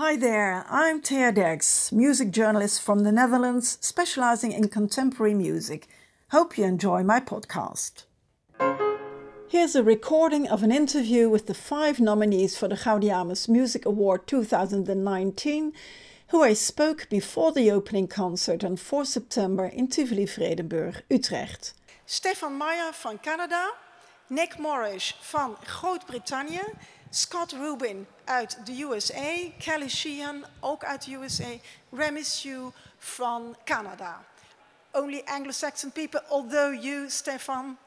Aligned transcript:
Hi 0.00 0.16
there, 0.16 0.64
I'm 0.70 1.02
Thea 1.02 1.30
Derks, 1.30 1.92
music 1.92 2.30
journalist 2.30 2.80
from 2.80 3.00
the 3.00 3.12
Netherlands, 3.12 3.76
specializing 3.82 4.50
in 4.50 4.68
contemporary 4.68 5.34
music. 5.34 5.88
Hope 6.30 6.56
you 6.56 6.64
enjoy 6.64 7.02
my 7.02 7.20
podcast. 7.20 8.04
Here's 9.46 9.76
a 9.76 9.82
recording 9.82 10.48
of 10.48 10.62
an 10.62 10.72
interview 10.72 11.28
with 11.28 11.48
the 11.48 11.52
five 11.52 12.00
nominees 12.00 12.56
for 12.56 12.66
the 12.66 12.76
Gaudeamus 12.76 13.46
Music 13.46 13.84
Award 13.84 14.26
2019, 14.26 15.74
who 16.28 16.42
I 16.42 16.54
spoke 16.54 17.06
before 17.10 17.52
the 17.52 17.70
opening 17.70 18.08
concert 18.08 18.64
on 18.64 18.76
4 18.78 19.04
September 19.04 19.66
in 19.66 19.86
Tivoli 19.86 20.24
Vredenburg, 20.24 21.02
Utrecht. 21.10 21.74
Stefan 22.06 22.58
Maier 22.58 22.94
van 22.94 23.18
Canada, 23.18 23.68
Nick 24.30 24.58
Morris 24.58 25.12
van 25.20 25.56
Groot-Brittannië, 25.66 26.64
Scott 27.10 27.52
Rubin 27.52 28.06
uit 28.24 28.66
de 28.66 28.82
USA, 28.82 29.50
Kelley 29.58 29.88
Sheehan 29.88 30.44
ook 30.60 30.84
uit 30.84 31.04
de 31.04 31.14
USA, 31.14 31.58
Remy 31.92 32.22
Siu 32.22 32.70
van 32.98 33.56
Canada. 33.64 34.24
Only 34.92 35.22
Anglo-Saxon 35.24 35.90
people, 35.92 36.22
although 36.28 36.82
you, 36.82 37.10
Stefan, 37.10 37.78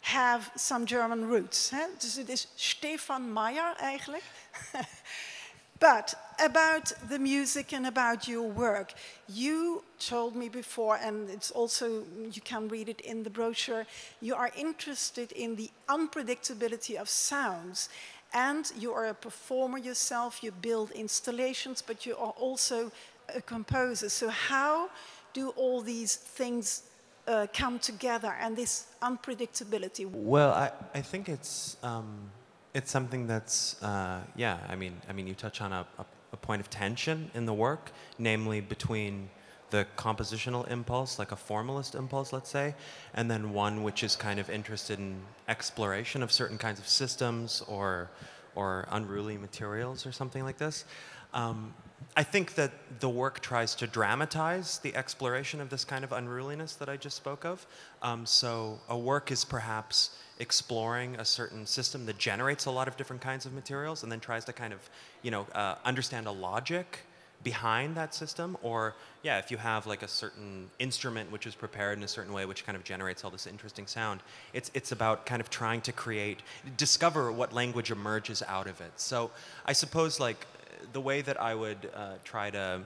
have 0.00 0.50
some 0.54 0.86
German 0.86 1.28
roots. 1.28 1.70
Hè? 1.70 1.86
Dus 1.98 2.14
het 2.14 2.28
is 2.28 2.48
Stefan 2.54 3.32
Maier 3.32 3.76
eigenlijk. 3.76 4.24
but 5.78 6.14
about 6.36 6.94
the 7.08 7.18
music 7.18 7.72
and 7.72 7.86
about 7.86 8.26
your 8.26 8.52
work, 8.52 8.92
you 9.26 9.82
told 9.98 10.34
me 10.34 10.50
before, 10.50 10.96
and 10.96 11.30
it's 11.30 11.52
also, 11.52 12.04
you 12.30 12.42
can 12.42 12.68
read 12.68 12.88
it 12.88 13.00
in 13.00 13.22
the 13.22 13.30
brochure, 13.30 13.86
you 14.18 14.36
are 14.36 14.50
interested 14.54 15.32
in 15.32 15.56
the 15.56 15.70
unpredictability 15.86 17.00
of 17.00 17.08
sounds. 17.08 17.88
And 18.34 18.70
you 18.78 18.92
are 18.92 19.06
a 19.06 19.14
performer 19.14 19.78
yourself, 19.78 20.42
you 20.42 20.52
build 20.52 20.90
installations, 20.90 21.82
but 21.82 22.04
you 22.04 22.14
are 22.16 22.34
also 22.38 22.92
a 23.34 23.40
composer. 23.40 24.08
So, 24.08 24.28
how 24.28 24.90
do 25.32 25.50
all 25.50 25.80
these 25.80 26.16
things 26.16 26.82
uh, 27.26 27.46
come 27.52 27.78
together 27.78 28.34
and 28.40 28.56
this 28.56 28.86
unpredictability? 29.02 30.10
Well, 30.10 30.52
I, 30.52 30.70
I 30.94 31.00
think 31.00 31.28
it's 31.28 31.76
um, 31.82 32.30
it's 32.74 32.90
something 32.90 33.26
that's 33.26 33.82
uh, 33.82 34.20
yeah. 34.36 34.58
I 34.68 34.76
mean, 34.76 34.94
I 35.08 35.12
mean, 35.12 35.26
you 35.26 35.34
touch 35.34 35.60
on 35.60 35.72
a, 35.72 35.86
a, 35.98 36.04
a, 36.32 36.36
point 36.36 36.60
of 36.60 36.70
tension 36.70 37.30
in 37.34 37.46
the 37.46 37.54
work, 37.54 37.92
namely 38.18 38.60
between 38.60 39.28
the 39.70 39.86
compositional 39.96 40.68
impulse, 40.70 41.18
like 41.18 41.32
a 41.32 41.36
formalist 41.36 41.94
impulse, 41.94 42.32
let's 42.32 42.50
say, 42.50 42.74
and 43.14 43.30
then 43.30 43.52
one 43.52 43.82
which 43.82 44.02
is 44.02 44.16
kind 44.16 44.40
of 44.40 44.48
interested 44.50 44.98
in 44.98 45.20
exploration 45.48 46.22
of 46.22 46.32
certain 46.32 46.58
kinds 46.58 46.78
of 46.78 46.88
systems 46.88 47.62
or 47.68 48.10
or 48.54 48.86
unruly 48.90 49.38
materials 49.38 50.04
or 50.04 50.12
something 50.12 50.42
like 50.42 50.58
this. 50.58 50.84
Um, 51.32 51.74
I 52.16 52.22
think 52.22 52.54
that 52.54 52.72
the 53.00 53.08
work 53.08 53.40
tries 53.40 53.74
to 53.76 53.86
dramatize 53.86 54.78
the 54.78 54.94
exploration 54.96 55.60
of 55.60 55.68
this 55.70 55.84
kind 55.84 56.04
of 56.04 56.12
unruliness 56.12 56.74
that 56.76 56.88
I 56.88 56.96
just 56.96 57.16
spoke 57.16 57.44
of. 57.44 57.66
Um, 58.02 58.26
so 58.26 58.80
a 58.88 58.98
work 58.98 59.30
is 59.30 59.44
perhaps 59.44 60.16
exploring 60.38 61.16
a 61.16 61.24
certain 61.24 61.66
system 61.66 62.06
that 62.06 62.18
generates 62.18 62.66
a 62.66 62.70
lot 62.70 62.88
of 62.88 62.96
different 62.96 63.22
kinds 63.22 63.46
of 63.46 63.52
materials 63.52 64.02
and 64.02 64.10
then 64.10 64.20
tries 64.20 64.44
to 64.46 64.52
kind 64.52 64.72
of, 64.72 64.88
you 65.22 65.30
know, 65.30 65.46
uh, 65.54 65.76
understand 65.84 66.26
a 66.26 66.32
logic 66.32 67.00
behind 67.44 67.96
that 67.96 68.14
system 68.14 68.56
or 68.62 68.94
yeah 69.22 69.38
if 69.38 69.50
you 69.50 69.56
have 69.56 69.86
like 69.86 70.02
a 70.02 70.08
certain 70.08 70.68
instrument 70.80 71.30
which 71.30 71.46
is 71.46 71.54
prepared 71.54 71.96
in 71.96 72.02
a 72.02 72.08
certain 72.08 72.32
way 72.32 72.44
which 72.44 72.66
kind 72.66 72.74
of 72.74 72.82
generates 72.82 73.24
all 73.24 73.30
this 73.30 73.46
interesting 73.46 73.86
sound 73.86 74.20
it's 74.52 74.72
it's 74.74 74.90
about 74.90 75.24
kind 75.24 75.40
of 75.40 75.48
trying 75.48 75.80
to 75.80 75.92
create 75.92 76.40
discover 76.76 77.30
what 77.30 77.52
language 77.52 77.92
emerges 77.92 78.42
out 78.48 78.66
of 78.66 78.80
it 78.80 78.90
so 78.96 79.30
i 79.66 79.72
suppose 79.72 80.18
like 80.18 80.46
the 80.92 81.00
way 81.00 81.22
that 81.22 81.40
I 81.40 81.54
would 81.54 81.90
uh, 81.94 82.14
try 82.24 82.50
to 82.50 82.82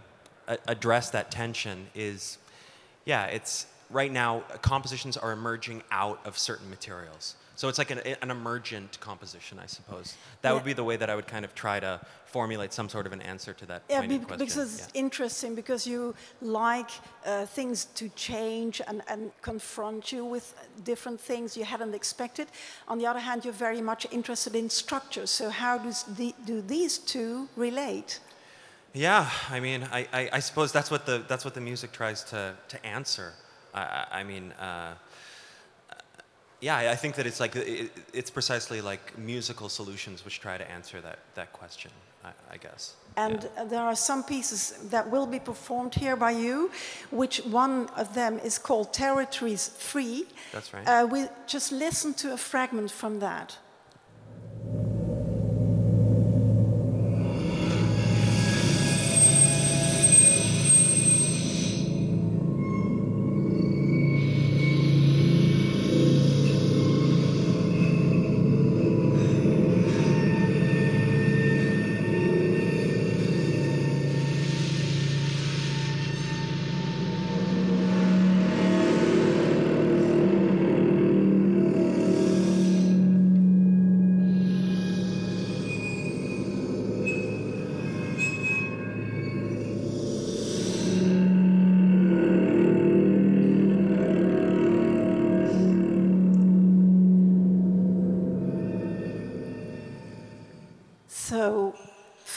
a- 0.49 0.59
address 0.67 1.11
that 1.11 1.31
tension 1.31 1.87
is, 1.95 2.39
yeah, 3.05 3.27
it's 3.27 3.67
right 3.91 4.11
now 4.11 4.41
compositions 4.63 5.17
are 5.17 5.33
emerging 5.33 5.83
out 5.91 6.21
of 6.25 6.39
certain 6.39 6.71
materials. 6.71 7.37
So 7.55 7.69
it's 7.69 7.79
like 7.79 7.91
an, 7.91 7.99
an 7.99 8.31
emergent 8.31 8.99
composition, 9.01 9.59
I 9.59 9.67
suppose. 9.67 10.17
That 10.41 10.51
yeah. 10.51 10.55
would 10.55 10.65
be 10.65 10.73
the 10.73 10.85
way 10.85 10.97
that 10.97 11.11
I 11.11 11.15
would 11.15 11.27
kind 11.27 11.45
of 11.45 11.55
try 11.55 11.81
to 11.81 12.01
formulate 12.25 12.73
some 12.73 12.89
sort 12.89 13.07
of 13.07 13.13
an 13.13 13.21
answer 13.21 13.53
to 13.53 13.67
that. 13.67 13.87
Question. 13.87 14.11
Yeah, 14.11 14.19
be, 14.19 14.25
because 14.25 14.57
it's 14.57 14.89
yeah. 14.95 15.01
interesting 15.01 15.55
because 15.55 15.87
you 15.87 16.15
like 16.41 16.91
uh, 17.27 17.45
things 17.45 17.85
to 17.97 18.09
change 18.11 18.81
and, 18.89 19.03
and 19.07 19.31
confront 19.43 20.13
you 20.13 20.25
with 20.25 20.55
different 20.85 21.21
things 21.21 21.57
you 21.57 21.65
hadn't 21.65 21.95
expected. 21.95 22.49
On 22.89 22.99
the 22.99 23.07
other 23.07 23.21
hand, 23.21 23.45
you're 23.45 23.53
very 23.53 23.83
much 23.83 24.07
interested 24.11 24.57
in 24.57 24.71
structure. 24.71 25.27
So 25.27 25.51
how 25.51 25.77
does 25.77 26.05
the, 26.05 26.35
do 26.47 26.63
these 26.63 26.97
two 26.99 27.49
relate? 27.57 28.21
Yeah, 28.95 29.29
I 29.51 29.61
mean, 29.61 29.87
I, 29.93 30.07
I, 30.13 30.31
I, 30.35 30.41
suppose 30.41 30.71
that's 30.71 30.91
what 30.91 31.07
the 31.07 31.25
that's 31.27 31.47
what 31.47 31.55
the 31.55 31.63
music 31.63 31.93
tries 31.93 32.25
to 32.25 32.55
to 32.69 32.87
answer. 32.87 33.35
I, 33.75 34.07
I 34.11 34.23
mean. 34.25 34.53
Uh, 34.53 34.95
yeah, 36.63 36.93
I 36.93 36.97
think 36.97 37.17
that 37.17 37.27
it's 37.27 37.41
like 37.41 37.57
it, 37.57 37.91
it's 38.15 38.31
precisely 38.31 38.81
like 38.81 39.19
musical 39.19 39.69
solutions 39.69 40.25
which 40.25 40.41
try 40.41 40.57
to 40.57 40.71
answer 40.71 41.01
that 41.01 41.19
that 41.35 41.53
question. 41.53 41.91
I, 42.25 42.55
I 42.55 42.57
guess. 42.57 42.95
And 43.17 43.43
yeah. 43.43 43.65
there 43.65 43.83
are 43.83 43.97
some 43.97 44.23
pieces 44.23 44.79
that 44.91 45.11
will 45.11 45.27
be 45.27 45.41
performed 45.41 45.95
here 45.95 46.17
by 46.17 46.31
you, 46.31 46.71
which 47.11 47.39
one 47.45 47.89
of 47.97 48.15
them 48.15 48.39
is 48.39 48.59
called 48.59 48.93
Territories 48.93 49.69
Free. 49.69 50.25
That's 50.53 50.73
right. 50.73 50.87
Uh, 50.87 51.07
we 51.11 51.27
just 51.47 51.73
listen 51.73 52.15
to 52.15 52.33
a 52.33 52.37
fragment 52.37 52.91
from 52.91 53.19
that. 53.19 53.59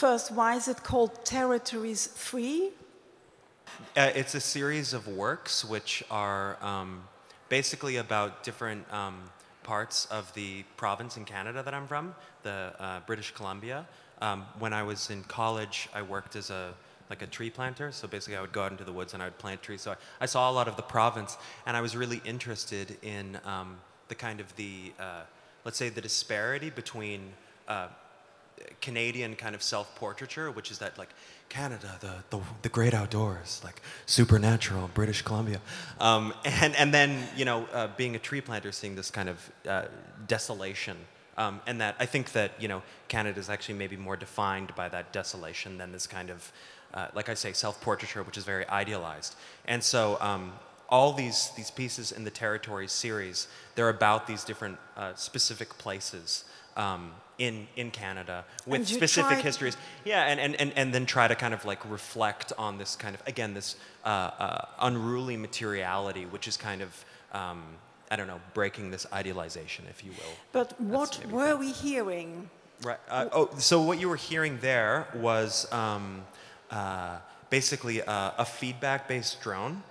First, 0.06 0.30
why 0.30 0.54
is 0.54 0.68
it 0.68 0.84
called 0.84 1.24
Territories 1.24 2.06
Free? 2.06 2.70
Uh, 3.96 4.12
it's 4.14 4.36
a 4.36 4.40
series 4.40 4.92
of 4.92 5.08
works 5.08 5.64
which 5.64 6.04
are 6.12 6.56
um, 6.62 7.02
basically 7.48 7.96
about 7.96 8.44
different 8.44 8.82
um, 8.92 9.16
parts 9.64 10.06
of 10.06 10.32
the 10.34 10.62
province 10.76 11.16
in 11.16 11.24
Canada 11.24 11.60
that 11.60 11.74
I'm 11.74 11.88
from, 11.88 12.14
the 12.44 12.72
uh, 12.78 13.00
British 13.00 13.32
Columbia. 13.32 13.84
Um, 14.22 14.46
when 14.60 14.72
I 14.72 14.84
was 14.84 15.10
in 15.10 15.24
college, 15.24 15.88
I 15.92 16.02
worked 16.02 16.36
as 16.36 16.50
a 16.50 16.72
like 17.10 17.22
a 17.22 17.26
tree 17.26 17.50
planter. 17.50 17.90
So 17.90 18.06
basically, 18.06 18.36
I 18.36 18.42
would 18.42 18.52
go 18.52 18.62
out 18.62 18.70
into 18.70 18.84
the 18.84 18.92
woods 18.92 19.12
and 19.12 19.20
I 19.20 19.26
would 19.26 19.38
plant 19.38 19.60
trees. 19.60 19.82
So 19.82 19.90
I, 19.90 19.96
I 20.20 20.26
saw 20.26 20.48
a 20.48 20.54
lot 20.58 20.68
of 20.68 20.76
the 20.76 20.88
province, 20.96 21.36
and 21.66 21.76
I 21.76 21.80
was 21.80 21.96
really 21.96 22.22
interested 22.24 22.96
in 23.02 23.40
um, 23.44 23.78
the 24.06 24.14
kind 24.14 24.38
of 24.38 24.54
the 24.54 24.92
uh, 25.00 25.22
let's 25.64 25.78
say 25.78 25.88
the 25.88 26.00
disparity 26.00 26.70
between 26.70 27.32
uh, 27.66 27.88
Canadian 28.80 29.36
kind 29.36 29.54
of 29.54 29.62
self-portraiture, 29.62 30.50
which 30.50 30.70
is 30.70 30.78
that 30.78 30.96
like 30.98 31.10
Canada, 31.48 31.96
the, 32.00 32.36
the, 32.36 32.42
the 32.62 32.68
great 32.68 32.94
outdoors, 32.94 33.60
like 33.64 33.82
supernatural, 34.06 34.90
British 34.94 35.22
Columbia, 35.22 35.60
um, 36.00 36.32
and 36.44 36.74
and 36.76 36.92
then 36.92 37.28
you 37.36 37.44
know 37.44 37.66
uh, 37.72 37.88
being 37.96 38.16
a 38.16 38.18
tree 38.18 38.40
planter, 38.40 38.72
seeing 38.72 38.96
this 38.96 39.10
kind 39.10 39.28
of 39.28 39.50
uh, 39.68 39.84
desolation, 40.26 40.96
um, 41.36 41.60
and 41.66 41.80
that 41.80 41.96
I 41.98 42.06
think 42.06 42.32
that 42.32 42.52
you 42.60 42.68
know 42.68 42.82
Canada 43.08 43.38
is 43.38 43.50
actually 43.50 43.76
maybe 43.78 43.96
more 43.96 44.16
defined 44.16 44.74
by 44.74 44.88
that 44.88 45.12
desolation 45.12 45.78
than 45.78 45.92
this 45.92 46.06
kind 46.06 46.30
of 46.30 46.52
uh, 46.94 47.08
like 47.14 47.28
I 47.28 47.34
say 47.34 47.52
self-portraiture, 47.52 48.22
which 48.22 48.38
is 48.38 48.44
very 48.44 48.66
idealized, 48.68 49.36
and 49.66 49.82
so. 49.82 50.18
Um, 50.20 50.52
all 50.88 51.12
these, 51.12 51.50
these 51.56 51.68
pieces 51.68 52.12
in 52.12 52.22
the 52.22 52.30
Territories 52.30 52.92
series, 52.92 53.48
they're 53.74 53.88
about 53.88 54.28
these 54.28 54.44
different 54.44 54.78
uh, 54.96 55.12
specific 55.16 55.76
places 55.78 56.44
um, 56.76 57.12
in, 57.38 57.66
in 57.76 57.90
Canada 57.90 58.44
with 58.66 58.86
specific 58.86 59.38
histories. 59.38 59.76
Yeah, 60.04 60.24
and, 60.24 60.40
and, 60.40 60.54
and, 60.60 60.72
and 60.76 60.94
then 60.94 61.06
try 61.06 61.28
to 61.28 61.34
kind 61.34 61.52
of 61.52 61.64
like 61.64 61.88
reflect 61.90 62.52
on 62.56 62.78
this 62.78 62.96
kind 62.96 63.14
of, 63.14 63.22
again, 63.26 63.54
this 63.54 63.76
uh, 64.04 64.08
uh, 64.08 64.64
unruly 64.80 65.36
materiality, 65.36 66.24
which 66.26 66.48
is 66.48 66.56
kind 66.56 66.82
of, 66.82 67.04
um, 67.32 67.62
I 68.10 68.16
don't 68.16 68.26
know, 68.26 68.40
breaking 68.54 68.90
this 68.90 69.06
idealization, 69.12 69.84
if 69.90 70.04
you 70.04 70.12
will. 70.12 70.32
But 70.52 70.80
what 70.80 71.20
were 71.30 71.56
we 71.56 71.72
hearing 71.72 72.48
Right. 72.82 72.98
Uh, 73.08 73.28
oh, 73.32 73.50
so 73.58 73.80
what 73.80 73.98
you 73.98 74.08
were 74.08 74.16
hearing 74.16 74.58
there 74.60 75.06
was 75.14 75.70
um, 75.72 76.24
uh, 76.70 77.18
basically 77.48 78.00
a, 78.00 78.34
a 78.38 78.44
feedback-based 78.44 79.40
drone. 79.40 79.82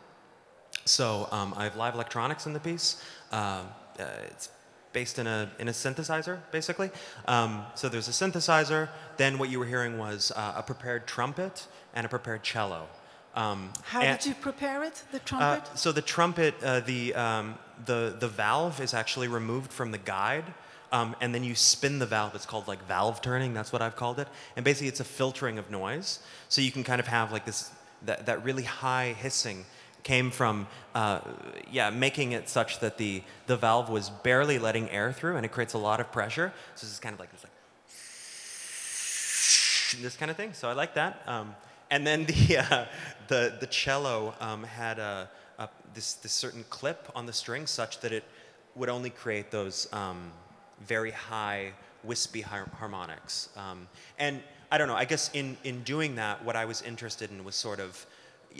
So 0.85 1.27
um, 1.31 1.53
I 1.57 1.63
have 1.63 1.75
live 1.75 1.95
electronics 1.95 2.45
in 2.45 2.53
the 2.53 2.59
piece. 2.59 3.01
Um, 3.31 3.67
uh, 3.99 4.05
it's 4.25 4.49
based 4.95 5.19
in 5.19 5.27
a, 5.27 5.49
in 5.59 5.67
a 5.67 5.71
synthesizer, 5.71 6.39
basically. 6.51 6.89
Um, 7.27 7.65
so 7.75 7.89
there's 7.89 8.07
a 8.07 8.11
synthesizer. 8.11 8.87
Then 9.17 9.37
what 9.37 9.49
you 9.49 9.59
were 9.59 9.65
hearing 9.65 9.97
was 9.97 10.31
uh, 10.33 10.53
a 10.55 10.63
prepared 10.63 11.05
trumpet 11.05 11.67
and 11.93 12.05
a 12.05 12.09
prepared 12.09 12.43
cello. 12.43 12.87
Um, 13.35 13.73
How 13.83 14.01
and- 14.01 14.17
did 14.17 14.25
you 14.29 14.35
prepare 14.35 14.85
it, 14.85 15.03
the 15.11 15.17
uh, 15.17 15.25
trumpet? 15.25 15.77
so 15.77 15.91
the 15.91 16.01
trumpet, 16.01 16.55
uh, 16.63 16.79
the, 16.79 17.13
um, 17.13 17.55
the, 17.85 18.15
the 18.17 18.29
valve 18.29 18.79
is 18.79 18.93
actually 18.93 19.27
removed 19.27 19.73
from 19.73 19.91
the 19.91 19.97
guide, 19.97 20.45
um, 20.93 21.13
and 21.19 21.35
then 21.35 21.43
you 21.43 21.55
spin 21.55 21.99
the 21.99 22.05
valve. 22.05 22.33
It's 22.33 22.45
called 22.45 22.69
like 22.69 22.81
valve 22.87 23.21
turning. 23.21 23.53
That's 23.53 23.73
what 23.73 23.81
I've 23.81 23.97
called 23.97 24.17
it. 24.19 24.29
And 24.55 24.63
basically, 24.63 24.87
it's 24.87 25.01
a 25.01 25.09
filtering 25.19 25.57
of 25.59 25.69
noise. 25.69 26.19
So 26.47 26.61
you 26.61 26.71
can 26.71 26.85
kind 26.85 27.01
of 27.01 27.07
have 27.07 27.33
like 27.33 27.43
this 27.43 27.69
that, 28.05 28.27
that 28.27 28.45
really 28.45 28.63
high 28.63 29.13
hissing 29.13 29.65
came 30.05 30.31
from 30.31 30.67
uh, 30.93 31.19
yeah 31.69 31.89
making 31.89 32.31
it 32.31 32.47
such 32.47 32.79
that 32.79 32.97
the 32.97 33.21
the 33.47 33.57
valve 33.57 33.89
was 33.89 34.09
barely 34.09 34.57
letting 34.57 34.89
air 34.89 35.11
through, 35.11 35.35
and 35.35 35.45
it 35.45 35.51
creates 35.51 35.73
a 35.73 35.77
lot 35.77 35.99
of 35.99 36.09
pressure. 36.13 36.53
So 36.75 36.85
this 36.85 36.93
is 36.93 36.99
kind 36.99 37.13
of 37.13 37.19
like 37.19 37.31
this 37.33 37.43
like 37.43 37.51
this 40.01 40.15
kind 40.15 40.31
of 40.31 40.37
thing. 40.37 40.53
So 40.53 40.69
I 40.69 40.73
like 40.73 40.93
that. 40.93 41.21
Um, 41.27 41.53
and 41.91 42.05
then 42.05 42.25
the, 42.25 42.57
uh, 42.71 42.85
the, 43.27 43.53
the 43.59 43.67
cello 43.67 44.33
um, 44.39 44.63
had 44.63 44.99
a, 44.99 45.29
a, 45.59 45.69
this, 45.93 46.13
this 46.15 46.31
certain 46.31 46.65
clip 46.69 47.09
on 47.15 47.25
the 47.25 47.33
string 47.33 47.65
such 47.67 47.99
that 48.01 48.11
it 48.11 48.23
would 48.75 48.89
only 48.89 49.09
create 49.09 49.51
those 49.51 49.87
um, 49.93 50.31
very 50.85 51.11
high, 51.11 51.71
wispy 52.03 52.41
har- 52.41 52.69
harmonics. 52.77 53.49
Um, 53.55 53.87
and 54.19 54.41
I 54.71 54.77
don't 54.77 54.87
know, 54.87 54.95
I 54.95 55.05
guess 55.05 55.29
in, 55.33 55.57
in 55.63 55.83
doing 55.83 56.15
that, 56.15 56.43
what 56.43 56.55
I 56.55 56.65
was 56.65 56.81
interested 56.81 57.31
in 57.31 57.43
was 57.43 57.55
sort 57.55 57.79
of, 57.79 58.05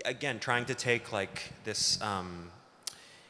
again, 0.04 0.40
trying 0.40 0.66
to 0.66 0.76
take 0.76 1.12
like 1.12 1.52
this, 1.64 2.02
um, 2.02 2.50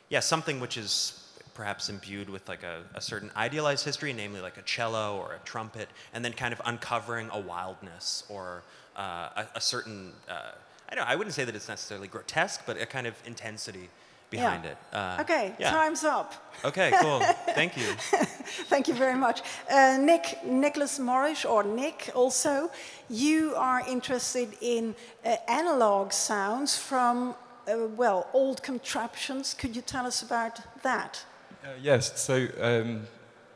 yeah, 0.10 0.20
something 0.20 0.60
which 0.60 0.78
is 0.78 1.22
perhaps 1.54 1.90
imbued 1.90 2.30
with 2.30 2.48
like 2.50 2.64
a, 2.64 2.84
a 2.94 3.02
certain 3.02 3.32
idealized 3.36 3.86
history, 3.86 4.14
namely 4.14 4.42
like 4.42 4.58
a 4.58 4.62
cello 4.64 5.18
or 5.18 5.34
a 5.34 5.40
trumpet, 5.46 5.90
and 6.14 6.24
then 6.24 6.34
kind 6.34 6.54
of 6.54 6.62
uncovering 6.66 7.30
a 7.32 7.40
wildness 7.40 8.24
or 8.30 8.64
uh, 8.98 9.30
a, 9.36 9.48
a 9.56 9.62
certain, 9.62 10.12
uh, 10.30 10.52
I 10.90 10.96
don't 10.96 11.06
know, 11.06 11.12
I 11.12 11.16
wouldn't 11.16 11.34
say 11.34 11.46
that 11.46 11.56
it's 11.56 11.70
necessarily 11.70 12.08
grotesque, 12.08 12.64
but 12.66 12.80
a 12.80 12.86
kind 12.86 13.08
of 13.08 13.16
intensity 13.26 13.90
behind 14.36 14.64
Yeah. 14.64 14.72
it. 14.72 14.78
Uh, 14.94 15.22
okay, 15.24 15.54
yeah. 15.60 15.72
time's 15.72 16.04
up. 16.04 16.34
Okay, 16.64 16.92
cool. 17.02 17.20
Thank 17.54 17.76
you. 17.78 17.84
Thank 18.70 18.88
you 18.88 18.94
very 18.94 19.18
much. 19.18 19.42
Uh, 19.70 19.98
Nick, 20.00 20.44
Nicholas 20.46 21.00
Morris, 21.00 21.46
or 21.46 21.64
Nick 21.64 22.10
also, 22.16 22.70
you 23.10 23.54
are 23.56 23.82
interested 23.88 24.50
in 24.62 24.96
uh, 25.26 25.36
analog 25.48 26.12
sounds 26.12 26.78
from, 26.78 27.36
uh, 27.68 27.88
well, 27.98 28.28
old 28.34 28.62
contraptions. 28.64 29.54
Could 29.54 29.76
you 29.76 29.82
tell 29.82 30.06
us 30.06 30.22
about 30.22 30.60
that? 30.84 31.26
Uh, 31.64 31.70
yes, 31.82 32.20
so 32.22 32.48
um, 32.62 33.08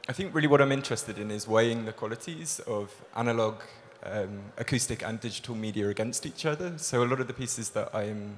I 0.09 0.13
think 0.13 0.33
really 0.35 0.47
what 0.47 0.61
I'm 0.61 0.71
interested 0.71 1.17
in 1.19 1.31
is 1.31 1.47
weighing 1.47 1.85
the 1.85 1.93
qualities 1.93 2.59
of 2.67 2.91
analog, 3.15 3.55
um, 4.03 4.39
acoustic, 4.57 5.03
and 5.03 5.19
digital 5.19 5.55
media 5.55 5.87
against 5.89 6.25
each 6.25 6.45
other. 6.45 6.77
So 6.77 7.03
a 7.03 7.07
lot 7.11 7.19
of 7.21 7.27
the 7.27 7.33
pieces 7.33 7.69
that 7.71 7.93
I'm 7.93 8.37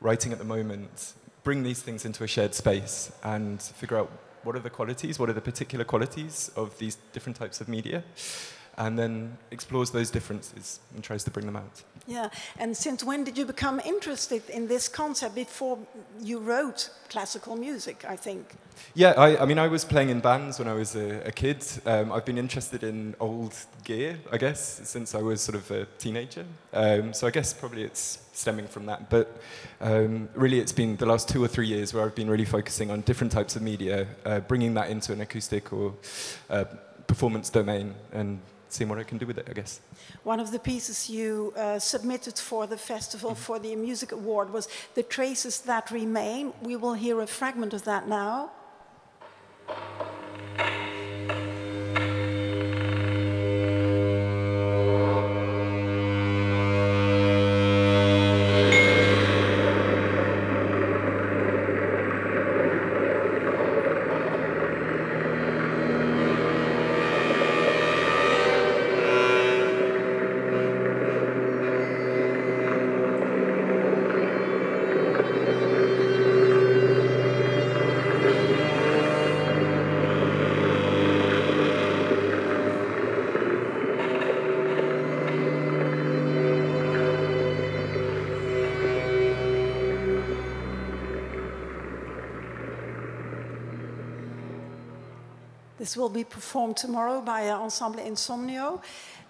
writing 0.00 0.32
at 0.32 0.38
the 0.38 0.44
moment 0.44 1.14
bring 1.42 1.62
these 1.62 1.82
things 1.82 2.04
into 2.04 2.24
a 2.24 2.26
shared 2.26 2.54
space 2.54 3.12
and 3.22 3.60
figure 3.60 3.98
out 3.98 4.10
what 4.42 4.56
are 4.56 4.60
the 4.60 4.70
qualities, 4.70 5.18
what 5.18 5.28
are 5.28 5.34
the 5.34 5.40
particular 5.40 5.84
qualities 5.84 6.50
of 6.56 6.78
these 6.78 6.96
different 7.12 7.36
types 7.36 7.60
of 7.60 7.68
media, 7.68 8.02
and 8.76 8.98
then 8.98 9.36
explores 9.50 9.90
those 9.90 10.10
differences 10.10 10.80
and 10.94 11.04
tries 11.04 11.24
to 11.24 11.30
bring 11.30 11.46
them 11.46 11.56
out. 11.56 11.82
Yeah, 12.06 12.28
and 12.58 12.76
since 12.76 13.04
when 13.04 13.24
did 13.24 13.38
you 13.38 13.44
become 13.44 13.80
interested 13.80 14.48
in 14.50 14.66
this 14.66 14.88
concept 14.88 15.34
before 15.34 15.78
you 16.20 16.38
wrote 16.38 16.90
classical 17.08 17.56
music, 17.56 18.04
I 18.08 18.16
think? 18.16 18.54
Yeah, 18.94 19.10
I, 19.10 19.42
I 19.42 19.44
mean, 19.44 19.58
I 19.58 19.68
was 19.68 19.84
playing 19.84 20.10
in 20.10 20.20
bands 20.20 20.58
when 20.58 20.66
I 20.66 20.74
was 20.74 20.96
a, 20.96 21.20
a 21.26 21.32
kid. 21.32 21.64
Um, 21.86 22.10
I've 22.10 22.24
been 22.24 22.38
interested 22.38 22.82
in 22.82 23.14
old 23.20 23.54
gear, 23.84 24.18
I 24.32 24.38
guess, 24.38 24.80
since 24.88 25.14
I 25.14 25.20
was 25.20 25.40
sort 25.40 25.56
of 25.56 25.70
a 25.70 25.86
teenager. 25.98 26.44
Um, 26.72 27.12
so 27.12 27.26
I 27.26 27.30
guess 27.30 27.52
probably 27.52 27.84
it's 27.84 28.26
stemming 28.32 28.66
from 28.66 28.86
that. 28.86 29.10
But 29.10 29.40
um, 29.80 30.28
really, 30.34 30.58
it's 30.58 30.72
been 30.72 30.96
the 30.96 31.06
last 31.06 31.28
two 31.28 31.44
or 31.44 31.48
three 31.48 31.66
years 31.66 31.94
where 31.94 32.04
I've 32.04 32.14
been 32.14 32.30
really 32.30 32.44
focusing 32.44 32.90
on 32.90 33.02
different 33.02 33.32
types 33.32 33.54
of 33.54 33.62
media, 33.62 34.06
uh, 34.24 34.40
bringing 34.40 34.74
that 34.74 34.90
into 34.90 35.12
an 35.12 35.20
acoustic 35.20 35.72
or 35.72 35.94
uh, 36.48 36.64
performance 37.06 37.50
domain 37.50 37.94
and 38.12 38.40
seeing 38.72 38.88
what 38.88 38.98
I 38.98 39.04
can 39.04 39.18
do 39.18 39.26
with 39.26 39.38
it, 39.38 39.46
I 39.50 39.52
guess. 39.52 39.80
One 40.22 40.40
of 40.40 40.50
the 40.52 40.58
pieces 40.58 41.10
you 41.10 41.52
uh, 41.56 41.78
submitted 41.78 42.38
for 42.38 42.66
the 42.66 42.78
festival 42.78 43.34
for 43.34 43.58
the 43.58 43.74
music 43.76 44.12
award 44.12 44.52
was 44.52 44.68
The 44.94 45.02
Traces 45.02 45.60
That 45.62 45.90
Remain. 45.90 46.52
We 46.62 46.76
will 46.76 46.94
hear 46.94 47.20
a 47.20 47.26
fragment 47.26 47.74
of 47.74 47.84
that 47.84 48.08
now. 48.08 48.50
This 95.80 95.96
will 95.96 96.10
be 96.10 96.24
performed 96.24 96.76
tomorrow 96.76 97.22
by 97.22 97.48
uh, 97.48 97.56
Ensemble 97.56 98.00
Insomnio. 98.00 98.82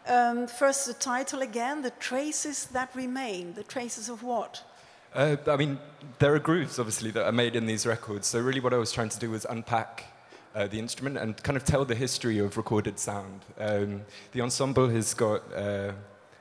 Um, 0.09 0.49
first, 0.49 0.85
the 0.89 0.95
title 0.95 1.43
again 1.43 1.83
The 1.83 1.93
Traces 1.93 2.67
That 2.73 2.91
Remain. 2.97 3.55
The 3.55 3.63
traces 3.63 4.09
of 4.09 4.25
what? 4.25 4.65
Uh, 5.15 5.37
I 5.47 5.55
mean, 5.55 5.79
there 6.19 6.35
are 6.35 6.41
grooves, 6.41 6.81
obviously, 6.81 7.13
that 7.13 7.25
are 7.25 7.31
made 7.31 7.55
in 7.55 7.67
these 7.67 7.87
records. 7.87 8.27
So, 8.27 8.41
really, 8.41 8.59
what 8.59 8.75
I 8.75 8.79
was 8.79 8.91
trying 8.91 9.11
to 9.11 9.19
do 9.21 9.31
was 9.31 9.47
unpack 9.49 10.07
uh, 10.57 10.67
the 10.67 10.81
instrument 10.81 11.19
and 11.19 11.41
kind 11.41 11.57
of 11.57 11.65
tell 11.65 11.85
the 11.85 11.95
history 11.95 12.41
of 12.41 12.57
recorded 12.57 12.99
sound. 12.99 13.45
Um, 13.57 14.01
the 14.33 14.41
ensemble 14.41 14.89
has 14.89 15.15
got 15.15 15.43
uh, 15.55 15.93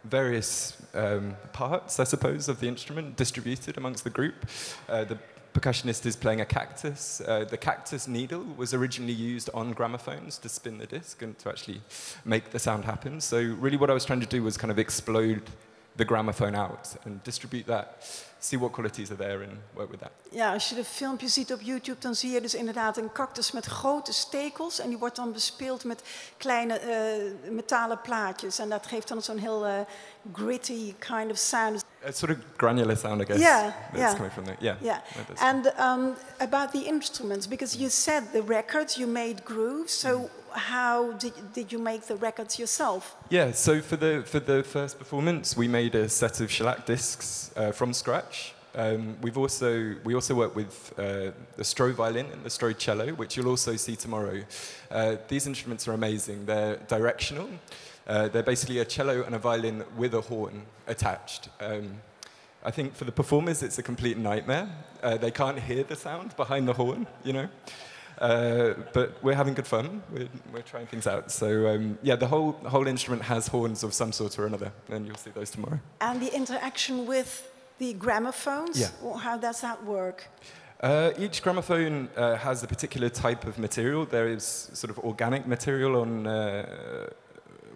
various 0.05 0.75
um, 0.95 1.37
parts, 1.53 1.99
I 1.99 2.03
suppose, 2.05 2.49
of 2.49 2.61
the 2.61 2.67
instrument 2.67 3.15
distributed 3.15 3.77
amongst 3.77 4.03
the 4.05 4.09
group. 4.09 4.47
Uh, 4.87 5.03
the 5.03 5.19
percussionist 5.59 6.05
is 6.05 6.15
playing 6.15 6.41
a 6.41 6.45
cactus. 6.45 7.21
Uh, 7.21 7.43
the 7.43 7.57
cactus 7.57 8.07
needle 8.07 8.45
was 8.57 8.73
originally 8.73 9.13
used 9.13 9.49
on 9.53 9.73
gramophones 9.73 10.37
to 10.37 10.49
spin 10.49 10.77
the 10.77 10.85
disc 10.85 11.21
and 11.21 11.37
to 11.39 11.49
actually 11.49 11.81
make 12.23 12.51
the 12.51 12.59
sound 12.59 12.85
happen. 12.85 13.21
So, 13.21 13.37
really, 13.37 13.77
what 13.77 13.89
I 13.89 13.93
was 13.93 14.05
trying 14.05 14.21
to 14.21 14.37
do 14.37 14.43
was 14.43 14.57
kind 14.57 14.71
of 14.71 14.79
explode 14.79 15.41
the 15.97 16.05
gramophone 16.05 16.55
out 16.55 16.95
and 17.03 17.21
distribute 17.23 17.65
that, 17.67 17.85
see 18.39 18.55
what 18.57 18.71
qualities 18.71 19.11
are 19.11 19.17
there 19.17 19.41
and 19.41 19.57
work 19.75 19.91
with 19.91 19.99
that. 19.99 20.11
Ja, 20.31 20.53
als 20.53 20.69
je 20.69 20.75
de 20.75 20.83
filmpje 20.83 21.27
ziet 21.27 21.53
op 21.53 21.61
YouTube, 21.61 21.99
dan 21.99 22.15
zie 22.15 22.31
je 22.31 22.41
dus 22.41 22.53
inderdaad 22.53 22.97
een 22.97 23.11
cactus 23.11 23.51
met 23.51 23.65
grote 23.65 24.13
stekels. 24.13 24.79
En 24.79 24.89
die 24.89 24.97
wordt 24.97 25.15
dan 25.15 25.33
bespeeld 25.33 25.83
met 25.83 26.03
kleine 26.37 26.79
eh, 26.79 27.51
metalen 27.51 28.01
plaatjes. 28.01 28.59
En 28.59 28.69
dat 28.69 28.85
geeft 28.87 29.07
dan 29.07 29.21
zo'n 29.21 29.37
heel 29.37 29.65
eh, 29.65 29.79
gritty 30.33 30.95
kind 30.99 31.31
of 31.31 31.37
sound. 31.37 31.83
A 32.05 32.13
sort 32.13 32.31
of 32.31 32.57
granular 32.57 32.95
sound, 32.95 33.21
I 33.21 33.25
guess. 33.25 33.39
Yeah, 33.39 33.73
that's 33.91 33.97
yeah. 33.97 34.15
coming 34.15 34.31
from 34.31 34.45
there. 34.45 34.57
Yeah. 34.61 34.75
Yeah. 34.81 35.01
And 35.41 35.67
um, 35.77 36.15
about 36.39 36.71
the 36.71 36.79
instruments, 36.79 37.45
because 37.45 37.75
you 37.75 37.89
said 37.89 38.31
the 38.31 38.41
records, 38.41 38.97
you 38.97 39.05
made 39.05 39.43
grooves. 39.43 39.91
So 39.91 40.29
how 40.53 41.11
did, 41.13 41.33
did 41.53 41.71
you 41.71 41.79
make 41.79 42.03
the 42.03 42.15
records 42.15 42.57
yourself? 42.57 43.15
Yeah, 43.29 43.51
so 43.51 43.81
for 43.81 43.97
the 43.97 44.23
for 44.25 44.39
the 44.39 44.63
first 44.63 44.97
performance, 44.97 45.57
we 45.57 45.67
made 45.67 45.95
a 45.95 46.07
set 46.07 46.39
of 46.41 46.49
shellac 46.49 46.85
discs 46.85 47.51
uh, 47.57 47.71
from 47.71 47.93
scratch. 47.93 48.53
Um, 48.75 49.17
we've 49.21 49.37
also 49.37 49.95
we 50.03 50.13
also 50.15 50.35
work 50.35 50.55
with 50.55 50.93
uh, 50.97 51.31
the 51.57 51.63
Stroh 51.63 51.93
violin 51.93 52.27
and 52.31 52.43
the 52.43 52.49
Stroh 52.49 52.77
cello, 52.77 53.13
which 53.13 53.35
you'll 53.35 53.49
also 53.49 53.75
see 53.75 53.95
tomorrow. 53.95 54.41
Uh, 54.91 55.17
these 55.27 55.47
instruments 55.47 55.87
are 55.87 55.93
amazing. 55.93 56.45
They're 56.45 56.77
directional. 56.87 57.49
Uh, 58.09 58.27
they're 58.27 58.41
basically 58.43 58.79
a 58.79 58.85
cello 58.85 59.21
and 59.23 59.35
a 59.35 59.39
violin 59.39 59.83
with 59.95 60.15
a 60.15 60.21
horn 60.21 60.63
attached. 60.87 61.49
Um, 61.61 62.01
I 62.63 62.71
think 62.71 62.95
for 62.95 63.05
the 63.05 63.11
performers, 63.11 63.61
it's 63.61 63.77
a 63.77 63.83
complete 63.83 64.17
nightmare. 64.17 64.67
Uh, 65.03 65.17
they 65.17 65.31
can't 65.31 65.59
hear 65.59 65.83
the 65.83 65.95
sound 65.95 66.35
behind 66.35 66.67
the 66.67 66.73
horn, 66.73 67.05
you 67.23 67.33
know. 67.33 67.47
Uh, 68.17 68.73
but 68.93 69.23
we're 69.23 69.35
having 69.35 69.53
good 69.53 69.67
fun. 69.67 70.01
We're, 70.11 70.27
we're 70.51 70.63
trying 70.63 70.87
things 70.87 71.05
out. 71.07 71.31
So 71.31 71.67
um, 71.73 71.99
yeah, 72.01 72.15
the 72.17 72.27
whole 72.27 72.53
the 72.63 72.69
whole 72.69 72.87
instrument 72.87 73.21
has 73.21 73.47
horns 73.47 73.83
of 73.83 73.93
some 73.93 74.11
sort 74.11 74.37
or 74.39 74.45
another, 74.47 74.71
and 74.89 75.05
you'll 75.05 75.15
see 75.15 75.29
those 75.29 75.51
tomorrow. 75.51 75.79
And 76.01 76.19
the 76.19 76.35
interaction 76.35 77.05
with 77.05 77.49
the 77.77 77.93
gramophones, 77.93 78.77
Yeah. 78.77 79.17
How 79.19 79.37
does 79.37 79.61
that 79.61 79.85
work? 79.85 80.27
Uh, 80.81 81.11
each 81.17 81.41
gramophone 81.43 82.09
uh, 82.17 82.35
has 82.37 82.63
a 82.63 82.67
particular 82.67 83.09
type 83.09 83.45
of 83.45 83.57
material. 83.57 84.05
There 84.05 84.27
is 84.27 84.69
sort 84.73 84.89
of 84.89 84.99
organic 84.99 85.45
material 85.45 86.01
on 86.01 86.27
uh, 86.27 87.09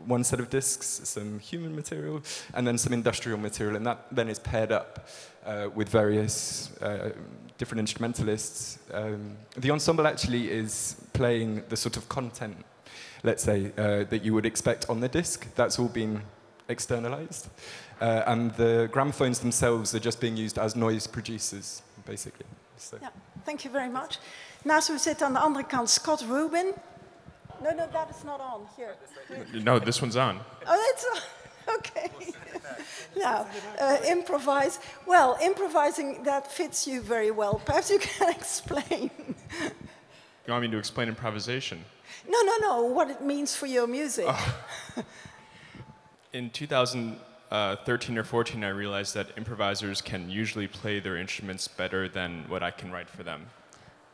one 0.08 0.24
set 0.24 0.40
of 0.40 0.50
discs, 0.50 1.02
some 1.04 1.40
human 1.40 1.76
material, 1.76 2.22
and 2.54 2.68
then 2.68 2.78
some 2.78 2.94
industrial 2.94 3.38
material, 3.38 3.76
and 3.76 3.86
that 3.86 4.06
then 4.12 4.30
is 4.30 4.40
paired 4.40 4.72
up 4.72 5.08
uh, 5.46 5.70
with 5.76 5.90
various 5.90 6.72
uh, 6.82 7.12
different 7.58 7.80
instrumentalists. 7.80 8.80
Um, 8.94 9.38
the 9.58 9.72
ensemble 9.72 10.08
actually 10.08 10.50
is 10.50 10.96
playing 11.14 11.64
the 11.70 11.78
sort 11.78 11.98
of 11.98 12.08
content, 12.10 12.58
let's 13.24 13.44
say, 13.44 13.72
uh, 13.78 14.04
that 14.10 14.24
you 14.24 14.34
would 14.34 14.46
expect 14.46 14.90
on 14.90 15.00
the 15.00 15.10
disc. 15.10 15.48
That's 15.56 15.80
all 15.80 15.90
been 15.90 16.22
externalized. 16.68 17.50
Uh, 18.02 18.24
and 18.26 18.52
the 18.56 18.90
gramophones 18.92 19.40
themselves 19.40 19.94
are 19.96 20.00
just 20.00 20.20
being 20.20 20.38
used 20.38 20.58
as 20.58 20.76
noise 20.76 21.08
producers, 21.08 21.82
basically. 22.06 22.46
So. 22.78 22.98
Ja, 23.02 23.10
thank 23.46 23.64
you 23.64 23.72
very 23.72 23.90
much. 23.90 24.20
Naast 24.64 24.90
me 24.90 24.98
zit 24.98 25.22
aan 25.22 25.34
de 25.34 25.40
andere 25.40 25.66
kant 25.66 25.90
Scott 25.90 26.22
Rubin. 26.22 26.74
No, 27.64 27.72
no, 27.72 27.88
that 27.88 28.10
is 28.10 28.24
not 28.26 28.42
on. 28.42 28.68
Here. 28.76 28.96
No, 29.64 29.80
this 29.80 30.02
one's 30.02 30.18
on. 30.18 30.40
Oh, 30.68 30.94
it's 30.94 31.06
on. 31.16 31.22
Okay. 31.80 32.10
now, 33.16 33.48
uh, 33.80 33.96
improvise. 34.06 34.80
Well, 35.08 35.38
improvising, 35.42 36.24
that 36.24 36.52
fits 36.52 36.86
you 36.86 37.00
very 37.00 37.32
well. 37.32 37.62
Perhaps 37.66 37.90
you 37.90 38.00
can 38.00 38.30
explain. 38.40 39.10
You 40.46 40.52
want 40.52 40.64
me 40.64 40.72
to 40.72 40.78
explain 40.78 41.08
improvisation? 41.08 41.86
no, 42.28 42.42
no, 42.42 42.58
no, 42.58 42.84
what 42.84 43.10
it 43.10 43.22
means 43.24 43.56
for 43.56 43.66
your 43.66 43.88
music. 43.88 44.28
In 46.34 46.50
2013 46.50 48.18
or 48.18 48.24
14, 48.26 48.64
I 48.66 48.68
realized 48.68 49.14
that 49.16 49.30
improvisers 49.38 50.02
can 50.02 50.30
usually 50.30 50.68
play 50.68 51.00
their 51.00 51.16
instruments 51.16 51.70
better 51.70 52.10
than 52.10 52.44
what 52.50 52.62
I 52.62 52.72
can 52.72 52.92
write 52.92 53.10
for 53.10 53.24
them. 53.24 53.46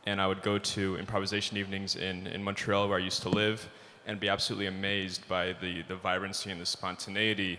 And 0.06 0.20
I 0.20 0.26
would 0.26 0.42
go 0.42 0.58
to 0.58 0.96
improvisation 0.96 1.56
evenings 1.56 1.96
in, 1.96 2.26
in 2.26 2.42
Montreal, 2.42 2.88
where 2.88 2.98
I 2.98 3.02
used 3.02 3.22
to 3.22 3.28
live, 3.28 3.68
and 4.06 4.18
be 4.18 4.28
absolutely 4.28 4.66
amazed 4.66 5.26
by 5.28 5.54
the, 5.60 5.82
the 5.82 5.96
vibrancy 5.96 6.50
and 6.50 6.60
the 6.60 6.66
spontaneity 6.66 7.58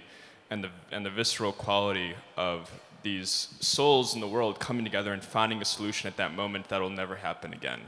and 0.50 0.64
the, 0.64 0.70
and 0.92 1.06
the 1.06 1.10
visceral 1.10 1.54
quality 1.54 2.14
of 2.38 2.70
these 3.04 3.50
souls 3.60 4.14
in 4.16 4.22
the 4.22 4.28
world 4.28 4.60
coming 4.60 4.84
together 4.84 5.14
and 5.14 5.24
finding 5.24 5.62
a 5.62 5.66
solution 5.66 6.08
at 6.08 6.18
that 6.18 6.34
moment 6.34 6.68
that'll 6.68 6.90
never 6.90 7.16
happen 7.16 7.54
again. 7.54 7.80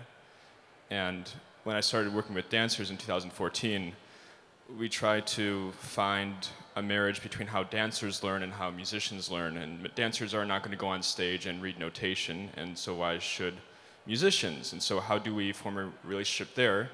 And 0.90 1.30
when 1.64 1.76
I 1.76 1.82
started 1.82 2.14
working 2.14 2.36
with 2.36 2.50
dancers 2.50 2.90
in 2.90 2.98
2014, 2.98 3.94
we 4.78 4.90
tried 4.90 5.28
to 5.28 5.72
find 5.78 6.34
a 6.76 6.82
marriage 6.82 7.22
between 7.22 7.48
how 7.48 7.64
dancers 7.64 8.24
learn 8.24 8.44
and 8.44 8.52
how 8.52 8.72
musicians 8.72 9.30
learn. 9.30 9.58
And 9.58 9.90
dancers 9.96 10.34
are 10.34 10.46
not 10.46 10.64
going 10.64 10.72
to 10.72 10.78
go 10.78 10.88
on 10.88 11.04
stage 11.04 11.46
and 11.46 11.62
read 11.62 11.78
notation, 11.80 12.50
and 12.58 12.78
so 12.78 12.96
why 12.96 13.20
should 13.20 13.56
musicians? 14.06 14.74
And 14.74 14.82
so, 14.82 15.00
how 15.00 15.18
do 15.18 15.34
we 15.34 15.52
form 15.54 15.78
a 15.78 15.92
relationship 16.08 16.56
there? 16.56 16.90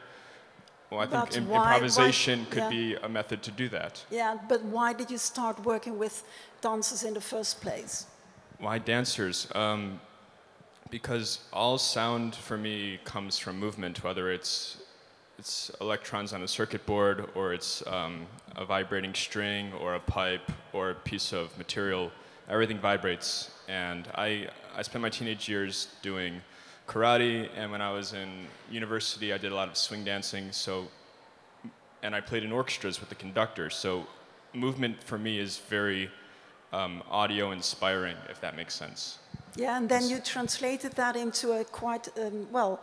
Well, 0.90 1.02
I 1.02 1.06
think 1.06 1.26
But 1.26 1.38
im- 1.38 1.48
why- 1.48 1.58
why- 1.60 1.74
improvisation 1.76 2.46
could 2.50 2.64
yeah. 2.64 2.70
be 2.70 2.96
a 2.96 3.08
method 3.10 3.44
to 3.44 3.52
do 3.52 3.70
that. 3.70 4.04
yeah, 4.10 4.38
but 4.48 4.62
why 4.64 4.94
did 4.94 5.12
you 5.12 5.18
start 5.20 5.60
working 5.64 6.00
with 6.00 6.24
dancers 6.62 7.04
in 7.04 7.14
the 7.14 7.22
first 7.22 7.62
place? 7.62 8.08
Why 8.58 8.80
dancers? 8.80 9.48
Um, 9.56 10.02
because 10.90 11.40
all 11.54 11.78
sound 11.78 12.34
for 12.36 12.58
me 12.58 13.00
comes 13.04 13.38
from 13.38 13.60
movement, 13.60 14.04
whether 14.04 14.32
it's 14.32 14.78
it's 15.38 15.72
electrons 15.80 16.34
on 16.34 16.42
a 16.44 16.48
circuit 16.48 16.86
board, 16.86 17.30
or 17.34 17.54
it's 17.54 17.82
um, 17.88 18.28
a 18.58 18.66
vibrating 18.66 19.14
string, 19.14 19.72
or 19.74 19.96
a 19.96 20.00
pipe, 20.00 20.52
or 20.74 20.90
a 20.90 20.96
piece 20.96 21.32
of 21.32 21.58
material. 21.58 22.12
Everything 22.50 22.78
vibrates, 22.80 23.52
and 23.70 24.08
I 24.16 24.50
I 24.76 24.82
spent 24.82 25.02
my 25.02 25.10
teenage 25.10 25.48
years 25.48 25.88
doing 26.02 26.42
karate, 26.90 27.48
and 27.56 27.72
when 27.72 27.82
I 27.82 27.92
was 27.92 28.14
in 28.14 28.30
university, 28.72 29.32
I 29.32 29.38
did 29.38 29.52
a 29.52 29.56
lot 29.56 29.70
of 29.70 29.78
swing 29.78 30.04
dancing. 30.04 30.52
So, 30.52 30.88
and 32.04 32.16
I 32.16 32.22
played 32.22 32.44
in 32.44 32.52
orchestras 32.52 33.00
with 33.00 33.10
the 33.10 33.20
conductor. 33.26 33.70
So, 33.70 34.08
movement 34.54 34.96
for 35.04 35.18
me 35.18 35.40
is 35.40 35.60
very 35.70 36.10
um, 36.74 37.04
audio 37.10 37.52
inspiring, 37.52 38.18
if 38.30 38.42
that 38.42 38.56
makes 38.56 38.74
sense. 38.74 39.20
Yeah, 39.56 39.78
and 39.78 39.88
then 39.88 40.10
you 40.10 40.20
translated 40.20 40.94
that 40.94 41.16
into 41.16 41.52
a 41.52 41.64
quite, 41.64 42.08
um, 42.18 42.48
well, 42.52 42.80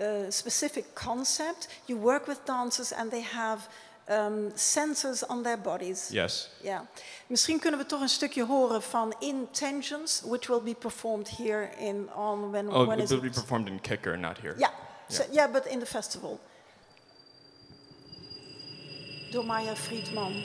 uh, 0.00 0.30
specific 0.30 0.94
concept. 0.94 1.68
You 1.86 1.96
work 1.96 2.26
with 2.26 2.44
dancers 2.44 2.92
and 2.92 3.10
they 3.10 3.20
have 3.20 3.68
um, 4.08 4.50
sensors 4.54 5.22
on 5.28 5.42
their 5.42 5.58
bodies. 5.58 6.08
Yes. 6.10 6.50
Ja. 6.60 6.86
Misschien 7.26 7.58
kunnen 7.58 7.80
we 7.80 7.86
toch 7.86 8.00
een 8.00 8.08
stukje 8.08 8.44
horen 8.44 8.82
van 8.82 9.14
Intentions, 9.18 10.22
which 10.24 10.46
will 10.46 10.62
be 10.62 10.74
performed 10.74 11.28
here 11.28 11.68
in 11.78 12.12
on 12.14 12.50
when 12.50 12.68
Oh, 12.68 12.86
when 12.86 12.98
it 12.98 13.04
is 13.04 13.10
will 13.10 13.20
be 13.20 13.30
performed 13.30 13.68
in 13.68 13.80
Kicker, 13.80 14.18
not 14.18 14.38
here. 14.38 14.54
Ja, 14.58 14.70
so, 15.08 15.22
yeah, 15.30 15.52
but 15.52 15.66
in 15.66 15.78
the 15.78 15.86
festival. 15.86 16.40
Door 19.30 19.44
Maya 19.44 19.74
Friedman. 19.74 20.44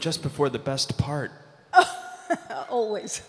Just 0.00 0.22
before 0.22 0.48
the 0.48 0.58
best 0.58 0.96
part. 0.96 1.30
Always. 2.70 3.22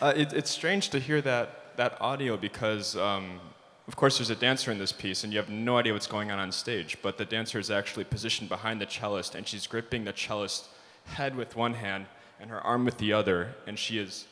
Uh, 0.00 0.12
it, 0.16 0.32
it's 0.32 0.50
strange 0.50 0.90
to 0.90 1.00
hear 1.00 1.20
that, 1.20 1.76
that 1.76 2.00
audio 2.00 2.36
because, 2.36 2.96
um, 2.96 3.40
of 3.88 3.96
course, 3.96 4.18
there's 4.18 4.30
a 4.30 4.36
dancer 4.36 4.70
in 4.70 4.78
this 4.78 4.92
piece, 4.92 5.24
and 5.24 5.32
you 5.32 5.40
have 5.40 5.48
no 5.48 5.78
idea 5.78 5.92
what's 5.92 6.06
going 6.06 6.30
on 6.30 6.38
on 6.38 6.52
stage. 6.52 6.98
But 7.02 7.18
the 7.18 7.24
dancer 7.24 7.58
is 7.58 7.68
actually 7.70 8.04
positioned 8.04 8.48
behind 8.48 8.80
the 8.80 8.86
cellist, 8.86 9.34
and 9.34 9.46
she's 9.46 9.66
gripping 9.66 10.04
the 10.04 10.12
cellist 10.12 10.68
head 11.04 11.34
with 11.34 11.56
one 11.56 11.74
hand 11.74 12.06
and 12.40 12.48
her 12.48 12.60
arm 12.60 12.84
with 12.84 12.98
the 12.98 13.12
other, 13.12 13.54
and 13.66 13.76
she 13.78 13.98
is 13.98 14.26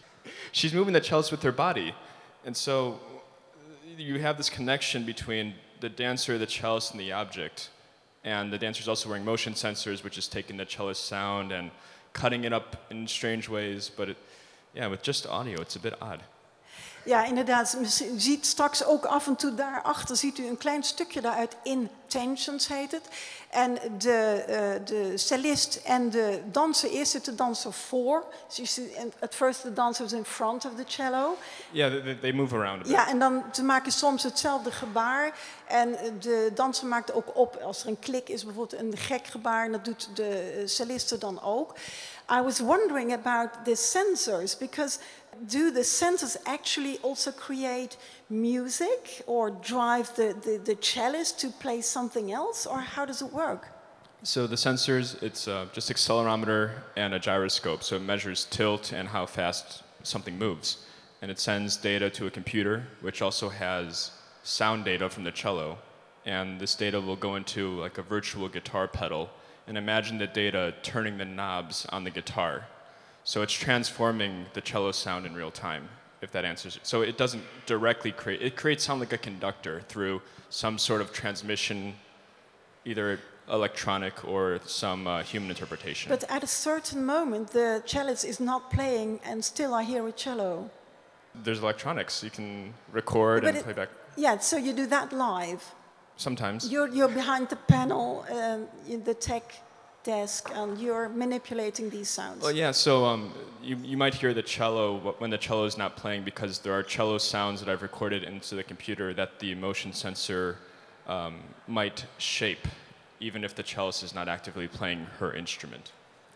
she's 0.52 0.72
moving 0.72 0.92
the 0.92 1.00
cellist 1.00 1.32
with 1.32 1.42
her 1.42 1.52
body. 1.52 1.94
And 2.44 2.56
so 2.56 3.00
you 3.96 4.20
have 4.20 4.36
this 4.36 4.50
connection 4.50 5.04
between 5.04 5.54
the 5.80 5.88
dancer, 5.88 6.38
the 6.38 6.46
cellist, 6.46 6.92
and 6.92 7.00
the 7.00 7.12
object. 7.12 7.70
And 8.24 8.52
the 8.52 8.58
dancer's 8.58 8.88
also 8.88 9.08
wearing 9.08 9.24
motion 9.24 9.54
sensors, 9.54 10.04
which 10.04 10.18
is 10.18 10.28
taking 10.28 10.56
the 10.56 10.66
cellist 10.66 11.06
sound 11.06 11.52
and 11.52 11.70
cutting 12.12 12.44
it 12.44 12.52
up 12.52 12.86
in 12.90 13.06
strange 13.06 13.48
ways. 13.48 13.90
But 13.94 14.10
it, 14.10 14.16
yeah, 14.74 14.88
with 14.88 15.02
just 15.02 15.26
audio, 15.26 15.60
it's 15.60 15.76
a 15.76 15.80
bit 15.80 15.94
odd. 16.02 16.22
Ja, 17.04 17.24
inderdaad. 17.24 17.76
U 17.80 18.18
ziet 18.18 18.46
straks 18.46 18.84
ook 18.84 19.04
af 19.04 19.26
en 19.26 19.36
toe 19.36 19.54
daarachter 19.54 20.16
ziet 20.16 20.38
u 20.38 20.46
een 20.46 20.58
klein 20.58 20.82
stukje 20.82 21.20
daaruit. 21.20 21.56
Intentions 21.62 22.68
heet 22.68 22.90
het. 22.90 23.08
En 23.50 23.78
de, 23.98 24.44
uh, 24.48 24.86
de 24.86 25.18
cellist 25.18 25.80
en 25.84 26.10
de 26.10 26.42
danser, 26.50 26.90
eerst 26.90 27.10
zit 27.10 27.24
de 27.24 27.34
danser 27.34 27.72
voor. 27.72 28.24
Dus 28.54 28.74
see, 28.74 28.92
at 29.20 29.34
first 29.34 29.60
the 29.60 29.72
dancer 29.72 30.04
is 30.04 30.12
in 30.12 30.24
front 30.24 30.64
of 30.64 30.70
the 30.76 30.84
cello. 30.86 31.36
Yeah, 31.70 32.02
they, 32.02 32.14
they 32.14 32.32
move 32.32 32.54
around 32.54 32.80
a 32.80 32.82
bit. 32.82 32.92
Ja, 32.92 33.08
en 33.08 33.18
dan 33.18 33.44
ze 33.52 33.62
maken 33.62 33.92
soms 33.92 34.22
hetzelfde 34.22 34.70
gebaar. 34.70 35.38
En 35.66 35.96
de 36.20 36.50
danser 36.54 36.86
maakt 36.86 37.12
ook 37.12 37.36
op 37.36 37.56
als 37.56 37.82
er 37.82 37.88
een 37.88 37.98
klik 37.98 38.28
is, 38.28 38.44
bijvoorbeeld 38.44 38.82
een 38.82 38.96
gek 38.96 39.26
gebaar. 39.26 39.64
En 39.64 39.72
dat 39.72 39.84
doet 39.84 40.08
de 40.14 40.62
celliste 40.66 41.18
dan 41.18 41.42
ook. 41.42 41.74
I 42.30 42.40
was 42.40 42.62
wondering 42.62 43.12
about 43.12 43.64
the 43.64 43.72
sensors 43.72 44.58
because 44.58 45.00
do 45.48 45.72
the 45.72 45.80
sensors 45.80 46.36
actually 46.46 46.98
also 46.98 47.32
create 47.32 47.96
music 48.28 49.24
or 49.26 49.50
drive 49.50 50.14
the, 50.14 50.36
the, 50.44 50.58
the 50.58 50.76
cellist 50.76 51.40
to 51.40 51.48
play 51.48 51.80
something 51.80 52.30
else 52.30 52.66
or 52.66 52.78
how 52.78 53.04
does 53.04 53.20
it 53.20 53.32
work? 53.32 53.66
So 54.22 54.46
the 54.46 54.54
sensors, 54.54 55.20
it's 55.24 55.48
uh, 55.48 55.66
just 55.72 55.90
accelerometer 55.90 56.70
and 56.96 57.14
a 57.14 57.18
gyroscope. 57.18 57.82
So 57.82 57.96
it 57.96 58.02
measures 58.02 58.46
tilt 58.48 58.92
and 58.92 59.08
how 59.08 59.26
fast 59.26 59.82
something 60.04 60.38
moves. 60.38 60.86
And 61.22 61.32
it 61.32 61.40
sends 61.40 61.76
data 61.76 62.10
to 62.10 62.28
a 62.28 62.30
computer, 62.30 62.86
which 63.00 63.22
also 63.22 63.48
has 63.48 64.12
sound 64.44 64.84
data 64.84 65.08
from 65.08 65.24
the 65.24 65.32
cello. 65.32 65.78
And 66.26 66.60
this 66.60 66.76
data 66.76 67.00
will 67.00 67.16
go 67.16 67.34
into 67.34 67.80
like 67.80 67.98
a 67.98 68.02
virtual 68.02 68.48
guitar 68.48 68.86
pedal. 68.86 69.30
And 69.70 69.78
imagine 69.78 70.18
the 70.18 70.26
data 70.26 70.74
turning 70.82 71.16
the 71.16 71.24
knobs 71.24 71.86
on 71.90 72.02
the 72.02 72.10
guitar. 72.10 72.66
So 73.22 73.42
it's 73.42 73.52
transforming 73.52 74.46
the 74.52 74.60
cello 74.60 74.90
sound 74.90 75.26
in 75.26 75.32
real 75.32 75.52
time, 75.52 75.88
if 76.22 76.32
that 76.32 76.44
answers 76.44 76.74
it. 76.74 76.84
So 76.84 77.02
it 77.02 77.16
doesn't 77.16 77.44
directly 77.66 78.10
create, 78.10 78.42
it 78.42 78.56
creates 78.56 78.82
sound 78.82 78.98
like 78.98 79.12
a 79.12 79.18
conductor 79.18 79.82
through 79.88 80.22
some 80.48 80.76
sort 80.76 81.00
of 81.00 81.12
transmission, 81.12 81.94
either 82.84 83.20
electronic 83.48 84.24
or 84.24 84.58
some 84.66 85.06
uh, 85.06 85.22
human 85.22 85.50
interpretation. 85.50 86.08
But 86.08 86.24
at 86.28 86.42
a 86.42 86.48
certain 86.48 87.06
moment, 87.06 87.52
the 87.52 87.80
cellist 87.86 88.24
is 88.24 88.40
not 88.40 88.72
playing, 88.72 89.20
and 89.24 89.44
still 89.44 89.72
I 89.72 89.84
hear 89.84 90.04
a 90.08 90.10
cello. 90.10 90.68
There's 91.44 91.60
electronics. 91.60 92.24
You 92.24 92.30
can 92.30 92.74
record 92.90 93.42
But 93.42 93.50
and 93.50 93.58
it- 93.58 93.62
play 93.62 93.74
back 93.74 93.90
Yeah, 94.16 94.36
so 94.38 94.56
you 94.56 94.72
do 94.72 94.86
that 94.86 95.12
live. 95.12 95.62
Sometimes. 96.20 96.70
You're, 96.70 96.88
you're 96.88 97.08
behind 97.08 97.48
the 97.48 97.56
panel, 97.56 98.26
um, 98.30 98.66
in 98.86 99.02
the 99.04 99.14
tech 99.14 99.54
desk, 100.04 100.50
and 100.54 100.78
you're 100.78 101.08
manipulating 101.08 101.88
these 101.88 102.10
sounds. 102.10 102.42
Well, 102.42 102.52
yeah, 102.52 102.72
so 102.72 103.06
um, 103.06 103.32
you, 103.62 103.78
you 103.82 103.96
might 103.96 104.12
hear 104.12 104.34
the 104.34 104.42
cello 104.42 105.14
when 105.16 105.30
the 105.30 105.38
cello 105.38 105.64
is 105.64 105.78
not 105.78 105.96
playing 105.96 106.24
because 106.24 106.58
there 106.58 106.74
are 106.74 106.82
cello 106.82 107.16
sounds 107.16 107.60
that 107.60 107.70
I've 107.70 107.80
recorded 107.80 108.24
into 108.24 108.54
the 108.54 108.62
computer 108.62 109.14
that 109.14 109.38
the 109.38 109.54
motion 109.54 109.94
sensor 109.94 110.58
um, 111.06 111.40
might 111.66 112.04
shape, 112.18 112.68
even 113.18 113.42
if 113.42 113.54
the 113.54 113.62
cellist 113.62 114.02
is 114.02 114.14
not 114.14 114.28
actively 114.28 114.68
playing 114.68 115.06
her 115.20 115.32
instrument. 115.32 115.92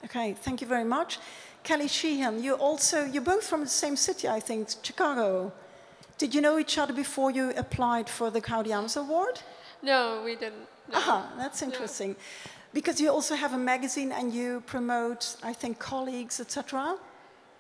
Okay, 0.07 0.33
thank 0.33 0.63
you 0.63 0.67
very 0.67 0.85
much. 0.85 1.19
Kelley 1.63 1.89
Sheehan, 1.89 2.43
you 2.43 2.55
also, 2.55 3.05
you're 3.05 3.23
both 3.23 3.47
from 3.47 3.61
the 3.61 3.69
same 3.69 3.97
city, 3.97 4.29
I 4.29 4.41
think, 4.41 4.69
Chicago. 4.83 5.53
Did 6.17 6.35
you 6.35 6.41
know 6.41 6.59
each 6.59 6.79
other 6.79 6.95
before 6.95 7.31
you 7.31 7.53
applied 7.55 8.09
for 8.09 8.31
the 8.31 8.41
Gaudeamus 8.41 8.97
Award? 8.97 9.41
No, 9.85 10.23
we 10.25 10.35
didn't. 10.35 10.67
No. 10.91 10.99
Aha, 10.99 11.33
that's 11.37 11.61
interesting. 11.63 12.17
Because 12.73 13.01
you 13.01 13.11
also 13.11 13.35
have 13.35 13.53
a 13.53 13.59
magazine 13.59 14.11
and 14.13 14.33
you 14.35 14.63
promote, 14.67 15.37
I 15.43 15.53
think, 15.53 15.79
colleagues, 15.79 16.41
etc. 16.41 16.97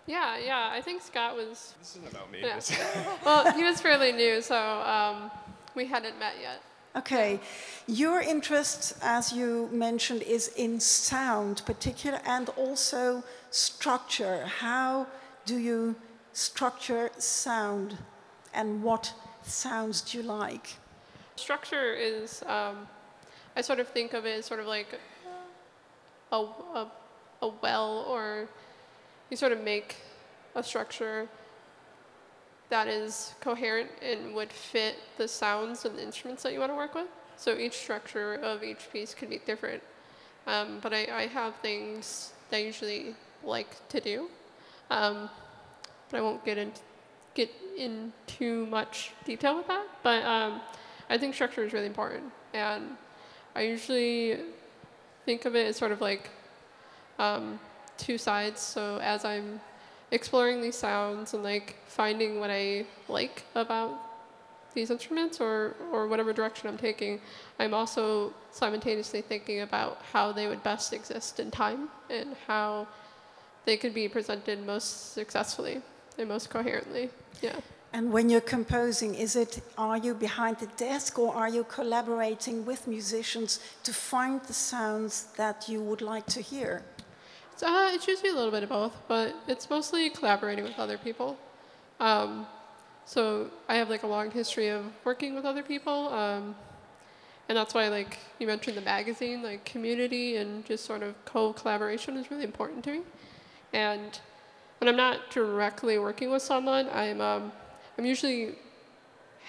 Yeah, 0.06 0.36
yeah. 0.38 0.70
I 0.72 0.80
think 0.80 1.02
Scott 1.02 1.36
was. 1.36 1.74
This 1.78 1.90
isn't 1.96 2.10
about 2.10 2.30
me. 2.32 2.40
Yeah. 2.42 2.56
This- 2.56 2.76
Well, 3.24 3.52
he 3.52 3.62
was 3.62 3.80
fairly 3.80 4.12
new, 4.12 4.40
so 4.42 4.56
um, 4.56 5.30
we 5.74 5.84
hadn't 5.86 6.18
met 6.18 6.34
yet. 6.40 6.60
Okay, 6.96 7.40
your 7.88 8.20
interest, 8.20 8.94
as 9.02 9.32
you 9.32 9.68
mentioned, 9.72 10.22
is 10.22 10.48
in 10.56 10.78
sound, 10.78 11.62
particular, 11.66 12.20
and 12.24 12.48
also 12.50 13.24
structure. 13.50 14.46
How 14.46 15.08
do 15.44 15.56
you 15.58 15.96
structure 16.32 17.10
sound, 17.18 17.98
and 18.52 18.80
what 18.82 19.12
sounds 19.42 20.02
do 20.02 20.18
you 20.18 20.24
like? 20.24 20.76
Structure 21.36 21.94
is. 21.94 22.42
Um, 22.46 22.88
I 23.56 23.60
sort 23.60 23.78
of 23.78 23.88
think 23.88 24.14
of 24.14 24.26
it 24.26 24.38
as 24.38 24.46
sort 24.46 24.60
of 24.60 24.66
like 24.66 24.98
a, 26.32 26.36
a, 26.36 26.88
a 27.42 27.48
well, 27.62 28.04
or 28.08 28.48
you 29.30 29.36
sort 29.36 29.52
of 29.52 29.62
make 29.62 29.96
a 30.54 30.62
structure 30.62 31.28
that 32.70 32.88
is 32.88 33.34
coherent 33.40 33.90
and 34.02 34.34
would 34.34 34.52
fit 34.52 34.96
the 35.16 35.28
sounds 35.28 35.84
and 35.84 35.96
the 35.96 36.02
instruments 36.02 36.42
that 36.42 36.52
you 36.52 36.58
want 36.58 36.72
to 36.72 36.76
work 36.76 36.94
with. 36.94 37.06
So 37.36 37.56
each 37.56 37.74
structure 37.74 38.34
of 38.34 38.64
each 38.64 38.90
piece 38.92 39.14
could 39.14 39.30
be 39.30 39.40
different. 39.44 39.82
Um, 40.46 40.78
but 40.82 40.92
I, 40.92 41.06
I 41.12 41.26
have 41.26 41.54
things 41.56 42.32
that 42.50 42.56
I 42.56 42.60
usually 42.60 43.14
like 43.42 43.88
to 43.88 44.00
do. 44.00 44.28
Um, 44.90 45.30
but 46.10 46.18
I 46.18 46.20
won't 46.20 46.44
get 46.44 46.58
into 46.58 46.80
get 47.34 47.50
in 47.76 48.12
too 48.28 48.66
much 48.66 49.10
detail 49.24 49.56
with 49.56 49.66
that. 49.66 49.86
But 50.02 50.24
um, 50.24 50.60
I 51.10 51.18
think 51.18 51.34
structure 51.34 51.64
is 51.64 51.72
really 51.72 51.86
important, 51.86 52.32
and 52.52 52.96
I 53.54 53.62
usually 53.62 54.38
think 55.24 55.44
of 55.44 55.54
it 55.54 55.66
as 55.66 55.76
sort 55.76 55.92
of 55.92 56.00
like 56.00 56.30
um, 57.18 57.58
two 57.98 58.18
sides. 58.18 58.60
So 58.60 58.98
as 59.02 59.24
I'm 59.24 59.60
exploring 60.10 60.60
these 60.60 60.76
sounds 60.76 61.34
and 61.34 61.42
like 61.42 61.76
finding 61.86 62.40
what 62.40 62.50
I 62.50 62.86
like 63.08 63.44
about 63.54 64.00
these 64.74 64.90
instruments 64.90 65.40
or, 65.40 65.74
or 65.92 66.08
whatever 66.08 66.32
direction 66.32 66.68
I'm 66.68 66.76
taking, 66.78 67.20
I'm 67.58 67.74
also 67.74 68.32
simultaneously 68.50 69.22
thinking 69.22 69.60
about 69.60 70.02
how 70.12 70.32
they 70.32 70.48
would 70.48 70.62
best 70.62 70.92
exist 70.92 71.38
in 71.38 71.50
time 71.50 71.88
and 72.10 72.34
how 72.46 72.88
they 73.64 73.76
could 73.76 73.94
be 73.94 74.08
presented 74.08 74.64
most 74.66 75.14
successfully 75.14 75.80
and 76.18 76.28
most 76.28 76.50
coherently. 76.50 77.10
Yeah. 77.40 77.60
And 77.94 78.12
when 78.12 78.28
you're 78.28 78.40
composing, 78.40 79.14
is 79.14 79.36
it 79.36 79.60
are 79.78 79.96
you 79.96 80.14
behind 80.14 80.58
the 80.58 80.66
desk 80.76 81.16
or 81.16 81.32
are 81.32 81.48
you 81.48 81.62
collaborating 81.62 82.66
with 82.66 82.88
musicians 82.88 83.60
to 83.84 83.92
find 83.92 84.42
the 84.42 84.52
sounds 84.52 85.28
that 85.36 85.68
you 85.68 85.80
would 85.80 86.02
like 86.02 86.26
to 86.26 86.40
hear? 86.40 86.82
So, 87.54 87.68
uh, 87.68 87.92
it's 87.94 88.08
usually 88.08 88.30
a 88.30 88.34
little 88.34 88.50
bit 88.50 88.64
of 88.64 88.70
both, 88.70 88.96
but 89.06 89.36
it's 89.46 89.70
mostly 89.70 90.10
collaborating 90.10 90.64
with 90.64 90.76
other 90.76 90.98
people. 90.98 91.38
Um, 92.00 92.48
so 93.06 93.48
I 93.68 93.76
have 93.76 93.90
like 93.90 94.02
a 94.02 94.08
long 94.08 94.28
history 94.32 94.70
of 94.70 94.82
working 95.04 95.36
with 95.36 95.44
other 95.44 95.62
people, 95.62 96.08
um, 96.08 96.56
and 97.48 97.56
that's 97.56 97.74
why 97.74 97.86
like 97.86 98.18
you 98.40 98.48
mentioned 98.48 98.76
the 98.76 98.86
magazine, 98.96 99.40
like 99.40 99.64
community 99.64 100.34
and 100.34 100.64
just 100.64 100.84
sort 100.84 101.04
of 101.04 101.14
co-collaboration 101.26 102.16
is 102.16 102.28
really 102.28 102.42
important 102.42 102.82
to 102.84 102.90
me. 102.90 103.02
And 103.72 104.18
when 104.80 104.88
I'm 104.88 104.96
not 104.96 105.30
directly 105.30 105.96
working 105.98 106.32
with 106.32 106.42
someone, 106.42 106.88
I'm 106.92 107.20
um, 107.20 107.52
I'm 107.96 108.04
usually 108.04 108.56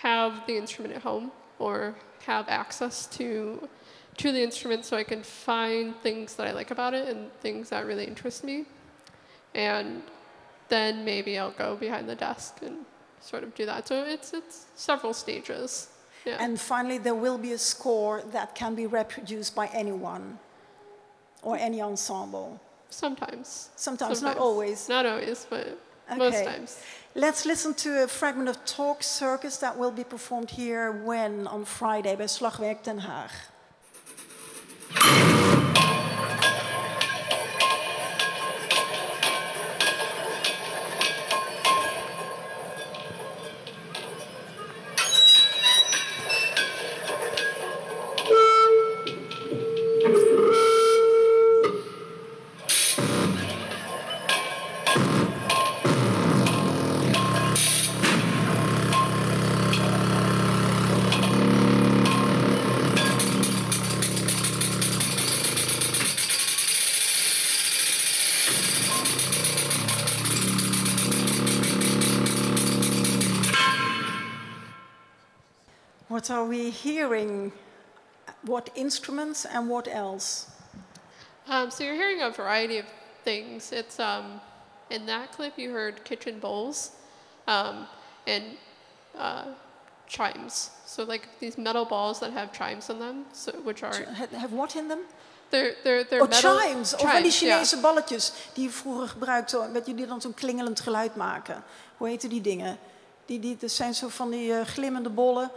have 0.02 0.46
the 0.48 0.58
instrument 0.58 0.94
at 0.94 1.02
home 1.02 1.32
or 1.60 1.96
have 2.26 2.48
access 2.50 3.06
to 3.08 3.68
to 4.18 4.32
the 4.32 4.42
instrument 4.42 4.86
so 4.86 4.96
I 4.96 5.04
can 5.04 5.24
find 5.24 5.94
things 5.98 6.36
that 6.36 6.48
I 6.48 6.52
like 6.54 6.72
about 6.72 6.94
it 6.94 7.10
and 7.10 7.32
things 7.42 7.70
that 7.70 7.86
really 7.86 8.06
interest 8.06 8.46
me. 8.46 8.66
And 9.54 10.04
then 10.70 11.04
maybe 11.04 11.38
I'll 11.38 11.52
go 11.52 11.76
behind 11.76 12.08
the 12.08 12.16
desk 12.16 12.60
and 12.62 12.86
sort 13.20 13.44
of 13.44 13.54
do 13.56 13.66
that. 13.66 13.88
So 13.88 14.04
it's 14.04 14.34
it's 14.34 14.66
several 14.76 15.14
stages. 15.14 15.90
Yeah. 16.26 16.38
And 16.40 16.60
finally, 16.60 16.98
there 16.98 17.14
will 17.14 17.38
be 17.38 17.52
a 17.52 17.58
score 17.58 18.24
that 18.32 18.56
can 18.56 18.74
be 18.74 18.88
reproduced 18.88 19.54
by 19.54 19.68
anyone 19.68 20.40
or 21.44 21.56
any 21.58 21.82
ensemble. 21.82 22.60
sometimes. 22.90 23.70
Sometimes, 23.76 24.22
not 24.22 24.38
always. 24.38 24.90
Not 24.90 25.06
always, 25.06 25.46
but 25.50 25.78
most 26.10 26.36
Okay. 26.36 26.46
times. 26.46 26.80
Let's 27.16 27.46
listen 27.46 27.74
to 27.76 28.04
a 28.04 28.08
fragment 28.08 28.50
of 28.50 28.58
Talk 28.66 29.02
Circus 29.02 29.58
that 29.58 29.78
will 29.78 29.92
be 29.92 30.04
performed 30.04 30.52
here 30.52 30.92
when 30.92 31.48
on 31.48 31.64
Friday 31.66 32.16
by 32.16 32.26
Slagwerk 32.26 32.84
Den 32.84 33.00
Haag. 33.00 33.32
Hearing? 76.86 77.52
What 78.46 78.70
instruments 78.76 79.46
and 79.46 79.70
what 79.70 79.88
else? 79.88 80.46
Um, 81.48 81.70
so 81.72 81.84
you're 81.84 81.96
hearing 82.04 82.22
a 82.22 82.30
variety 82.30 82.78
of 82.80 82.86
things. 83.24 83.72
It's 83.72 84.00
um, 84.00 84.26
in 84.90 85.06
that 85.06 85.32
clip 85.36 85.54
you 85.58 85.72
heard 85.74 86.04
kitchen 86.04 86.40
bowls 86.40 86.92
um, 87.48 87.76
and 88.28 88.44
uh, 89.18 89.46
chimes. 90.08 90.70
So 90.86 91.04
like 91.04 91.28
these 91.40 91.58
metal 91.58 91.86
balls 91.86 92.20
that 92.20 92.32
have 92.34 92.50
chimes 92.52 92.90
on 92.90 93.00
them, 93.00 93.26
so, 93.34 93.52
which 93.64 93.84
are 93.84 93.94
Have, 94.14 94.52
what 94.54 94.76
in 94.76 94.88
them? 94.88 95.00
they're 95.52 95.76
they're 95.84 96.04
they're 96.10 96.22
Oh, 96.24 96.28
metal 96.28 96.58
chimes. 96.60 96.94
Of 96.94 97.00
van 97.02 97.22
die 97.24 97.32
chimes. 97.32 97.70
Chinese 97.70 97.78
balletjes 97.78 98.32
die 98.54 98.64
je 98.64 98.70
vroeger 98.70 99.08
gebruikte, 99.08 99.70
je, 99.86 99.94
die 99.96 100.08
dan 100.08 100.22
zo'n 100.22 100.34
klingelend 100.34 100.80
geluid 100.80 101.16
maken. 101.16 101.64
Hoe 101.98 102.08
heten 102.08 102.30
die 102.30 102.42
dingen? 102.42 102.78
Die, 103.26 103.40
die, 103.40 103.58
dat 103.58 103.72
zijn 103.72 103.94
zo 103.94 104.08
van 104.08 104.30
die 104.30 104.54
eh, 104.54 104.66
glimmende 104.66 105.10
bollen. 105.10 105.52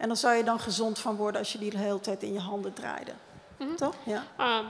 En 0.00 0.08
dan 0.08 0.16
zou 0.16 0.34
je 0.34 0.44
dan 0.44 0.60
gezond 0.60 0.98
van 0.98 1.16
worden 1.16 1.40
als 1.40 1.52
je 1.52 1.58
die 1.58 1.70
de 1.70 1.78
hele 1.78 2.00
tijd 2.00 2.22
in 2.22 2.32
je 2.32 2.38
handen 2.38 2.72
draaide. 2.72 3.12
Toch? 3.76 3.94
Yeah. 4.04 4.22
Um, 4.38 4.66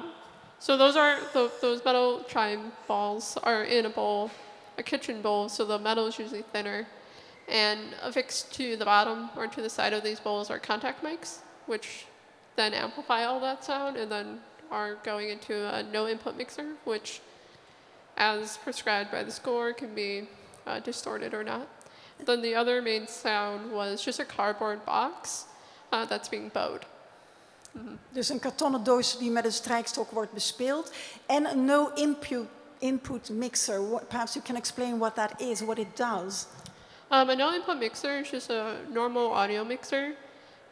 so 0.59 0.77
those 0.77 0.99
are 0.99 1.19
tho- 1.33 1.51
those 1.61 1.81
metal 1.85 2.25
chime 2.27 2.61
balls 2.87 3.37
are 3.43 3.67
in 3.67 3.85
a 3.85 3.89
bowl, 3.89 4.31
a 4.79 4.83
kitchen 4.83 5.21
bowl. 5.21 5.49
So 5.49 5.67
the 5.67 5.79
metal 5.79 6.07
is 6.07 6.19
usually 6.19 6.45
thinner, 6.53 6.87
and 7.49 7.79
affixed 8.03 8.53
to 8.53 8.77
the 8.77 8.85
bottom 8.85 9.31
or 9.37 9.49
to 9.49 9.61
the 9.61 9.69
side 9.69 9.97
of 9.97 10.03
these 10.03 10.21
bowls 10.21 10.51
are 10.51 10.59
contact 10.59 11.03
mics, 11.05 11.39
which 11.67 12.07
then 12.57 12.75
amplify 12.75 13.25
all 13.25 13.41
that 13.41 13.65
sound, 13.65 13.97
and 13.97 14.11
then 14.11 14.41
are 14.71 14.97
going 15.05 15.29
into 15.31 15.55
a 15.75 15.83
no 15.83 16.09
input 16.09 16.37
mixer, 16.37 16.67
which, 16.85 17.21
as 18.17 18.59
prescribed 18.65 19.11
by 19.11 19.23
the 19.23 19.31
score, 19.31 19.73
can 19.73 19.95
be 19.95 20.29
uh, 20.67 20.81
distorted 20.81 21.33
or 21.35 21.45
not. 21.45 21.69
Then 22.25 22.43
the 22.43 22.55
other 22.57 22.83
main 22.83 23.07
sound 23.07 23.73
was 23.73 24.05
just 24.05 24.21
a 24.21 24.25
cardboard 24.25 24.85
box 24.85 25.47
uh, 25.93 26.07
that's 26.07 26.29
being 26.29 26.51
bowed. 26.53 26.87
Dus 28.13 28.29
een 28.29 28.41
kartonnen 28.41 28.85
doos 28.85 29.19
die 29.19 29.31
met 29.31 29.45
een 29.45 29.53
strijkstok 29.53 30.11
wordt 30.11 30.33
bespeeld. 30.33 30.91
En 31.27 31.51
een 31.51 31.65
no 31.65 31.91
input, 31.95 32.47
input 32.79 33.29
mixer. 33.29 33.91
What, 33.91 34.09
perhaps 34.09 34.35
you 34.35 34.45
can 34.45 34.57
explain 34.57 34.99
what 34.99 35.15
that 35.15 35.41
is, 35.41 35.61
what 35.61 35.79
it 35.79 35.97
does. 35.97 36.47
Um, 37.11 37.29
a 37.29 37.35
no 37.35 37.53
input 37.53 37.79
mixer 37.79 38.21
is 38.21 38.31
just 38.31 38.51
a 38.51 38.75
normal 38.93 39.33
audio 39.33 39.65
mixer. 39.65 40.15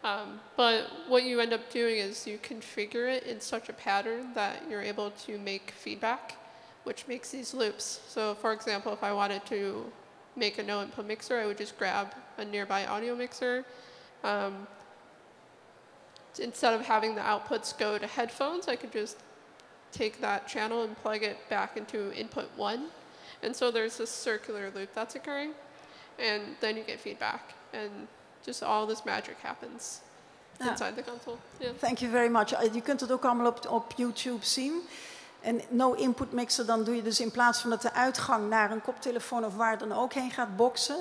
Um, 0.04 0.40
but 0.56 0.84
what 1.08 1.24
you 1.24 1.40
end 1.40 1.52
up 1.52 1.70
doing 1.72 1.98
is 1.98 2.26
you 2.26 2.38
configure 2.38 3.08
it 3.08 3.24
in 3.24 3.40
such 3.40 3.68
a 3.68 3.72
pattern 3.72 4.32
that 4.34 4.62
you're 4.70 4.82
able 4.82 5.10
to 5.26 5.38
make 5.38 5.72
feedback, 5.72 6.36
which 6.84 7.06
makes 7.08 7.30
these 7.30 7.52
loops. 7.52 8.00
So, 8.08 8.34
for 8.34 8.52
example, 8.52 8.92
if 8.92 9.02
I 9.02 9.12
wanted 9.12 9.44
to 9.46 9.90
make 10.38 10.58
a 10.58 10.62
no 10.62 10.82
input 10.82 11.06
mixer, 11.06 11.38
I 11.38 11.46
would 11.46 11.58
just 11.58 11.76
grab 11.78 12.14
a 12.38 12.44
nearby 12.44 12.86
audio 12.86 13.14
mixer. 13.14 13.64
Um, 14.24 14.66
instead 16.38 16.74
of 16.74 16.86
having 16.86 17.14
the 17.14 17.20
outputs 17.22 17.76
go 17.78 17.98
to 17.98 18.06
headphones, 18.06 18.68
I 18.68 18.76
could 18.76 18.92
just 18.92 19.16
take 19.92 20.20
that 20.20 20.46
channel 20.46 20.82
and 20.84 20.96
plug 21.02 21.22
it 21.22 21.36
back 21.48 21.76
into 21.76 22.12
input 22.12 22.48
one. 22.56 22.86
And 23.42 23.54
so 23.54 23.70
there's 23.70 23.96
this 23.96 24.10
circular 24.10 24.70
loop 24.74 24.90
that's 24.94 25.14
occurring. 25.14 25.52
And 26.18 26.42
then 26.60 26.76
you 26.76 26.82
get 26.82 27.00
feedback. 27.00 27.54
And 27.72 28.08
just 28.44 28.62
all 28.62 28.86
this 28.86 29.04
magic 29.04 29.36
happens 29.42 30.00
Ja. 30.60 30.70
inside 30.70 30.96
the 30.96 31.02
console. 31.02 31.38
Yeah. 31.60 31.72
Thank 31.78 32.00
you 32.02 32.10
very 32.10 32.28
much. 32.28 32.52
Uh, 32.52 32.74
Je 32.74 32.80
kunt 32.80 33.00
het 33.00 33.12
ook 33.12 33.24
allemaal 33.24 33.46
op, 33.46 33.66
op 33.68 33.92
YouTube 33.96 34.44
zien. 34.44 34.82
En 35.40 35.60
no 35.68 35.92
input 35.92 36.32
mixer, 36.32 36.66
dan 36.66 36.84
doe 36.84 36.96
je 36.96 37.02
dus 37.02 37.20
in 37.20 37.30
plaats 37.30 37.60
van 37.60 37.70
dat 37.70 37.82
de 37.82 37.92
uitgang 37.92 38.48
naar 38.48 38.70
een 38.70 38.82
koptelefoon 38.82 39.44
of 39.44 39.54
waar 39.54 39.78
dan 39.78 39.92
ook 39.92 40.12
heen 40.12 40.30
gaat 40.30 40.56
boksen, 40.56 40.96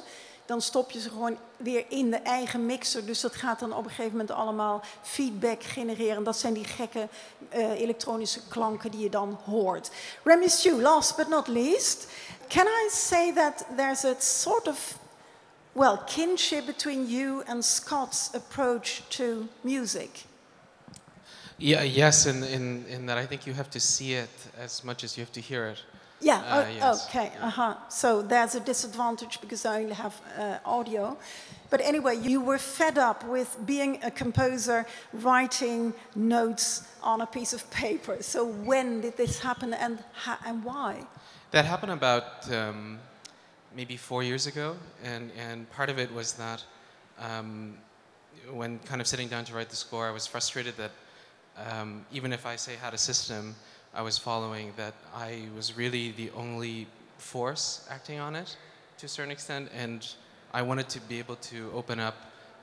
dan 0.48 0.62
stop 0.62 0.92
je 0.92 1.00
ze 1.00 1.10
gewoon 1.10 1.38
weer 1.58 1.86
in 1.88 2.12
de 2.12 2.18
eigen 2.18 2.66
mixer. 2.66 3.06
Dus 3.06 3.22
dat 3.22 3.36
gaat 3.36 3.60
dan 3.60 3.74
op 3.74 3.84
een 3.84 3.90
gegeven 3.90 4.12
moment 4.12 4.32
allemaal 4.32 4.82
feedback 5.02 5.64
genereren. 5.64 6.24
Dat 6.24 6.38
zijn 6.38 6.54
die 6.54 6.66
gekke 6.66 7.08
eh, 7.50 7.70
elektronische 7.70 8.40
klanken 8.48 8.92
die 8.92 9.00
je 9.00 9.10
dan 9.10 9.40
hoort. 9.46 9.92
Remy 10.24 10.48
last 10.82 11.16
but 11.16 11.28
not 11.28 11.48
least, 11.48 12.08
can 12.48 12.66
I 12.66 12.90
say 12.90 13.34
that 13.34 13.66
there's 13.76 14.06
a 14.06 14.14
sort 14.20 14.68
of 14.68 14.98
well 15.72 15.98
kinship 16.06 16.66
between 16.66 17.06
you 17.06 17.44
and 17.46 17.66
Scott's 17.66 18.30
approach 18.34 19.02
to 19.08 19.48
music? 19.62 20.10
Yeah, 21.60 21.82
yes, 21.84 22.26
in, 22.26 22.44
in, 22.44 22.86
in 22.86 23.06
that 23.08 23.18
I 23.18 23.26
think 23.26 23.48
you 23.48 23.54
have 23.54 23.70
to 23.72 23.80
see 23.80 24.14
it 24.14 24.30
as 24.60 24.84
much 24.84 25.04
as 25.04 25.18
you 25.18 25.22
have 25.24 25.32
to 25.34 25.42
hear 25.42 25.66
it. 25.68 25.84
Yeah, 26.20 26.42
Uh, 26.42 26.64
o- 26.66 26.70
yes. 26.70 27.08
okay, 27.08 27.32
uh-huh. 27.42 27.76
So 27.90 28.22
there's 28.22 28.56
a 28.56 28.60
disadvantage 28.60 29.40
because 29.42 29.66
I 29.66 29.82
only 29.84 29.94
have 29.96 30.14
uh, 30.38 30.58
audio. 30.66 31.18
But 31.70 31.82
anyway, 31.82 32.18
you 32.18 32.42
were 32.42 32.58
fed 32.60 32.98
up 32.98 33.24
with 33.26 33.58
being 33.66 34.00
a 34.04 34.10
composer, 34.12 34.86
writing 35.14 35.94
notes 36.16 36.84
on 37.04 37.22
a 37.22 37.26
piece 37.26 37.54
of 37.54 37.70
paper. 37.72 38.18
So 38.22 38.46
when 38.46 39.02
did 39.02 39.18
this 39.18 39.40
happen 39.40 39.74
and, 39.74 40.00
ha- 40.14 40.40
and 40.46 40.64
why? 40.64 41.06
That 41.52 41.66
happened 41.66 41.92
about 41.92 42.52
um, 42.52 43.00
maybe 43.76 43.98
four 43.98 44.24
years 44.24 44.48
ago, 44.48 44.76
and, 45.04 45.32
and 45.38 45.70
part 45.72 45.90
of 45.90 45.98
it 46.00 46.12
was 46.14 46.34
that 46.34 46.64
um, 47.20 47.78
when 48.52 48.80
kind 48.80 49.02
of 49.02 49.08
sitting 49.08 49.28
down 49.28 49.44
to 49.46 49.54
write 49.54 49.70
the 49.70 49.76
score, 49.76 50.08
I 50.08 50.12
was 50.12 50.26
frustrated 50.28 50.78
that 50.78 50.92
um, 51.72 52.06
even 52.12 52.34
if 52.34 52.46
I 52.46 52.56
say 52.56 52.76
had 52.76 52.94
a 52.94 52.98
system 52.98 53.56
I 53.94 54.02
was 54.02 54.18
following, 54.18 54.74
that 54.78 54.94
I 55.16 55.44
was 55.56 55.78
really 55.78 56.12
the 56.12 56.30
only 56.36 56.88
force 57.18 57.88
acting 57.90 58.20
on 58.20 58.36
it 58.36 58.56
to 59.00 59.06
a 59.06 59.10
certain 59.10 59.32
extent, 59.32 59.70
and 59.76 60.08
I 60.54 60.62
wanted 60.62 60.90
to 60.90 61.00
be 61.02 61.20
able 61.20 61.36
to 61.36 61.72
open 61.74 62.00
up 62.00 62.16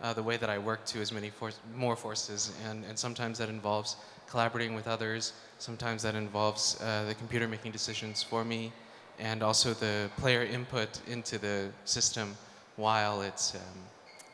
uh, 0.02 0.12
the 0.12 0.22
way 0.22 0.36
that 0.36 0.50
I 0.50 0.58
work 0.58 0.84
to 0.86 1.00
as 1.00 1.12
many 1.12 1.30
more 1.76 1.96
forces, 1.96 2.52
and, 2.68 2.84
and 2.84 2.98
sometimes 2.98 3.38
that 3.38 3.48
involves 3.48 3.96
collaborating 4.28 4.74
with 4.74 4.88
others, 4.88 5.32
sometimes 5.58 6.02
that 6.02 6.14
involves 6.14 6.80
uh, 6.80 7.04
the 7.06 7.14
computer 7.14 7.46
making 7.48 7.72
decisions 7.72 8.22
for 8.22 8.44
me, 8.44 8.72
and 9.18 9.42
also 9.42 9.74
the 9.74 10.10
player 10.16 10.42
input 10.42 11.00
into 11.06 11.38
the 11.38 11.68
system 11.84 12.36
while 12.76 13.22
it's 13.22 13.54
um, 13.54 13.60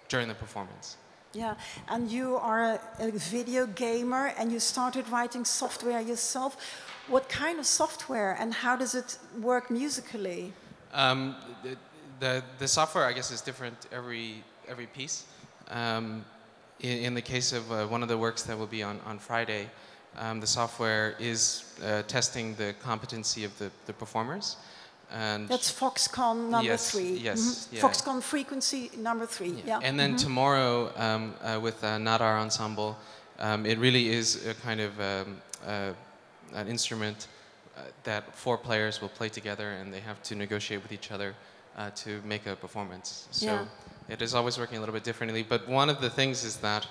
during 0.09 0.29
the 0.29 0.35
performance. 0.35 0.96
Yeah, 1.33 1.55
and 1.88 2.11
you 2.11 2.37
are 2.37 2.81
a, 2.99 3.11
video 3.12 3.66
gamer 3.66 4.33
and 4.37 4.51
you 4.51 4.59
started 4.59 5.09
writing 5.09 5.45
software 5.45 6.01
yourself. 6.01 6.57
What 7.07 7.29
kind 7.29 7.61
of 7.61 7.66
software 7.66 8.37
and 8.40 8.53
how 8.53 8.75
does 8.75 8.97
it 8.97 9.16
work 9.40 9.71
musically? 9.71 10.53
Um, 10.93 11.37
the, 11.62 11.77
the, 12.19 12.45
the 12.59 12.66
software, 12.66 13.05
I 13.05 13.12
guess, 13.12 13.31
is 13.31 13.43
different 13.43 13.87
every, 13.93 14.43
every 14.66 14.87
piece. 14.87 15.25
Um, 15.69 16.25
in, 16.81 16.99
in 16.99 17.14
the 17.14 17.23
case 17.23 17.53
of 17.53 17.71
uh, 17.71 17.87
one 17.87 18.03
of 18.03 18.09
the 18.09 18.19
works 18.19 18.43
that 18.43 18.59
will 18.59 18.66
be 18.66 18.83
on, 18.83 18.99
on 19.07 19.21
Friday, 19.21 19.71
um, 20.19 20.40
the 20.40 20.47
software 20.49 21.14
is 21.21 21.79
uh, 21.85 22.03
testing 22.09 22.57
the 22.57 22.75
competency 22.83 23.45
of 23.45 23.57
the, 23.59 23.71
the 23.87 23.93
performers. 23.93 24.57
And 25.12 25.49
That's 25.49 25.73
Foxconn 25.73 26.51
number 26.51 26.70
Yes, 26.70 26.90
three. 26.92 27.16
yes, 27.16 27.40
Mhm. 27.40 27.73
yeah. 27.73 27.81
Foxconn 27.83 28.23
frequency 28.23 28.90
number 28.96 29.27
three. 29.27 29.62
Yeah. 29.66 29.81
And 29.83 29.99
then 29.99 30.16
tomorrow, 30.16 30.92
um, 30.96 31.35
uh, 31.42 31.59
with 31.61 31.83
uh, 31.83 31.99
Nadar 31.99 32.38
Ensemble, 32.38 32.96
um, 33.40 33.66
it 33.66 33.79
really 33.79 34.09
is 34.11 34.46
a 34.46 34.55
kind 34.55 34.81
of 34.81 35.01
um, 35.01 35.42
uh, 35.66 35.92
an 36.55 36.68
instrument 36.68 37.27
uh, 37.77 37.83
that 38.05 38.35
four 38.37 38.57
players 38.57 39.01
will 39.01 39.09
play 39.09 39.29
together 39.29 39.70
and 39.73 39.92
they 39.92 40.01
have 40.01 40.23
to 40.23 40.35
negotiate 40.35 40.83
with 40.83 40.92
each 40.92 41.11
other 41.11 41.35
uh, 41.77 41.90
to 41.90 42.20
make 42.25 42.46
a 42.46 42.55
performance. 42.55 43.27
So 43.31 43.46
Yeah. 43.46 43.64
it 44.09 44.23
is 44.23 44.35
always 44.35 44.59
working 44.59 44.77
a 44.77 44.81
little 44.81 44.94
bit 44.94 45.05
differently. 45.05 45.42
But 45.42 45.66
one 45.68 45.90
of 45.90 46.01
the 46.01 46.11
things 46.11 46.44
is 46.44 46.57
that 46.59 46.87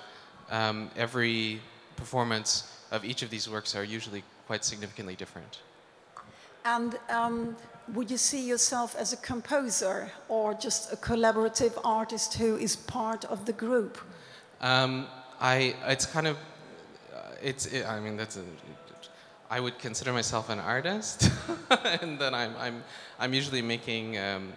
um, 0.50 0.90
every 0.96 1.60
performance 1.96 2.64
of 2.90 3.04
each 3.04 3.22
of 3.22 3.30
these 3.30 3.48
works 3.48 3.74
are 3.74 3.84
usually 3.84 4.24
quite 4.46 4.64
significantly 4.64 5.16
different. 5.16 5.58
And 6.64 6.98
um, 7.08 7.56
would 7.94 8.10
you 8.10 8.16
see 8.16 8.46
yourself 8.46 8.94
as 8.96 9.12
a 9.12 9.16
composer 9.16 10.10
or 10.28 10.54
just 10.54 10.92
a 10.92 10.96
collaborative 10.96 11.78
artist 11.84 12.34
who 12.34 12.56
is 12.56 12.76
part 12.76 13.24
of 13.26 13.46
the 13.46 13.52
group? 13.52 13.98
Um, 14.60 15.06
I, 15.40 15.74
it's 15.86 16.06
kind 16.06 16.26
of, 16.26 16.36
uh, 17.14 17.18
it's, 17.42 17.66
it, 17.66 17.86
I 17.86 18.00
mean, 18.00 18.16
that's 18.16 18.36
a, 18.36 18.44
I 19.50 19.58
would 19.58 19.78
consider 19.78 20.12
myself 20.12 20.48
an 20.48 20.60
artist, 20.60 21.30
and 22.00 22.18
then 22.18 22.34
I'm, 22.34 22.54
I'm, 22.58 22.84
I'm 23.18 23.34
usually 23.34 23.62
making, 23.62 24.18
um, 24.18 24.52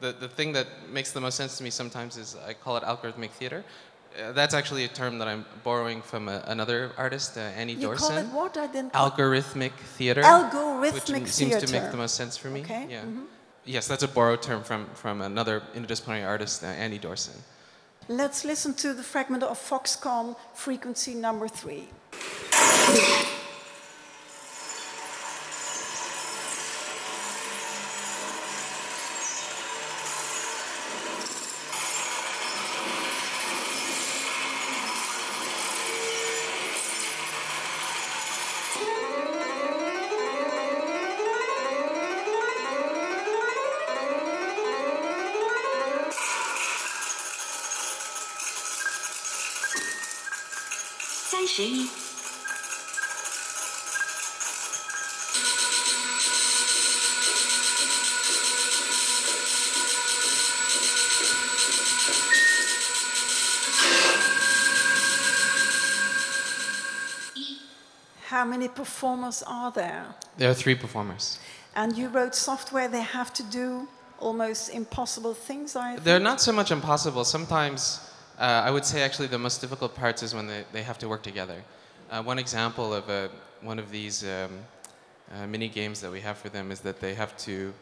the, 0.00 0.12
the 0.12 0.28
thing 0.28 0.52
that 0.52 0.66
makes 0.90 1.12
the 1.12 1.20
most 1.20 1.36
sense 1.36 1.56
to 1.58 1.64
me 1.64 1.70
sometimes 1.70 2.16
is 2.16 2.36
I 2.46 2.52
call 2.52 2.76
it 2.76 2.84
algorithmic 2.84 3.30
theater. 3.30 3.64
Uh, 4.16 4.32
that's 4.32 4.54
actually 4.54 4.84
a 4.84 4.88
term 4.88 5.18
that 5.18 5.26
I'm 5.26 5.44
borrowing 5.64 6.00
from 6.02 6.28
a, 6.28 6.42
another 6.46 6.92
artist, 6.96 7.36
uh, 7.36 7.40
Annie 7.40 7.72
You 7.74 7.88
Dorsen. 7.88 7.98
call 7.98 8.16
it 8.18 8.26
what? 8.26 8.56
I 8.56 8.66
didn't. 8.68 8.92
Algorithmic 8.92 9.72
theater. 9.98 10.22
Algorithmic 10.22 11.22
which 11.22 11.28
seems 11.32 11.56
to 11.56 11.72
make 11.72 11.90
the 11.90 11.96
most 11.96 12.14
sense 12.14 12.36
for 12.36 12.48
me. 12.48 12.60
Okay, 12.60 12.86
Yeah. 12.88 13.02
mhm. 13.02 13.24
Yes, 13.66 13.88
that's 13.88 14.02
a 14.02 14.08
borrowed 14.08 14.42
term 14.42 14.62
from, 14.62 14.86
from 14.94 15.22
another 15.22 15.62
interdisciplinary 15.74 16.26
artist, 16.26 16.62
uh, 16.62 16.66
Annie 16.66 16.98
Dorsen. 16.98 17.36
Let's 18.08 18.44
listen 18.44 18.74
to 18.74 18.92
the 18.92 19.02
fragment 19.02 19.42
of 19.42 19.58
Foxconn 19.58 20.36
frequency 20.54 21.14
number 21.14 21.48
three. 21.48 21.88
How 51.54 51.60
many 68.44 68.66
performers 68.66 69.44
are 69.46 69.70
there? 69.70 70.06
There 70.36 70.50
are 70.50 70.54
three 70.54 70.74
performers. 70.74 71.38
And 71.76 71.96
you 71.96 72.08
wrote 72.08 72.34
software 72.34 72.88
they 72.88 73.02
have 73.02 73.32
to 73.34 73.44
do 73.44 73.86
almost 74.18 74.70
impossible 74.70 75.34
things, 75.34 75.76
I 75.76 75.92
think. 75.92 76.04
They're 76.04 76.18
not 76.18 76.40
so 76.40 76.50
much 76.50 76.72
impossible. 76.72 77.24
Sometimes 77.24 78.00
uh, 78.38 78.62
I 78.64 78.70
would 78.70 78.84
say 78.84 79.02
actually 79.02 79.28
the 79.28 79.38
most 79.38 79.60
difficult 79.60 79.94
parts 79.94 80.22
is 80.22 80.34
when 80.34 80.46
they, 80.46 80.64
they 80.72 80.82
have 80.82 80.98
to 80.98 81.08
work 81.08 81.22
together. 81.22 81.62
Uh, 82.10 82.22
one 82.22 82.38
example 82.38 82.92
of 82.92 83.08
a, 83.08 83.30
one 83.62 83.78
of 83.78 83.90
these 83.90 84.24
um, 84.24 84.58
uh, 85.32 85.46
mini 85.46 85.68
games 85.68 86.00
that 86.00 86.10
we 86.10 86.20
have 86.20 86.36
for 86.36 86.48
them 86.48 86.70
is 86.70 86.80
that 86.80 87.00
they 87.00 87.14
have 87.14 87.36
to, 87.38 87.72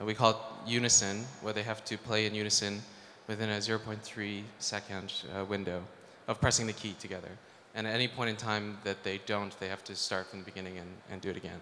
uh, 0.00 0.04
we 0.04 0.14
call 0.14 0.30
it 0.30 0.36
unison, 0.66 1.24
where 1.40 1.52
they 1.52 1.62
have 1.62 1.84
to 1.84 1.96
play 1.98 2.26
in 2.26 2.34
unison 2.34 2.82
within 3.26 3.50
a 3.50 3.58
0.3 3.58 4.42
second 4.58 5.12
uh, 5.36 5.44
window 5.44 5.82
of 6.28 6.40
pressing 6.40 6.66
the 6.66 6.72
key 6.72 6.94
together. 7.00 7.30
And 7.74 7.86
at 7.86 7.94
any 7.94 8.08
point 8.08 8.30
in 8.30 8.36
time 8.36 8.78
that 8.84 9.02
they 9.02 9.20
don't, 9.26 9.58
they 9.60 9.68
have 9.68 9.84
to 9.84 9.94
start 9.94 10.28
from 10.28 10.40
the 10.40 10.44
beginning 10.44 10.78
and, 10.78 10.88
and 11.10 11.20
do 11.20 11.30
it 11.30 11.36
again. 11.36 11.60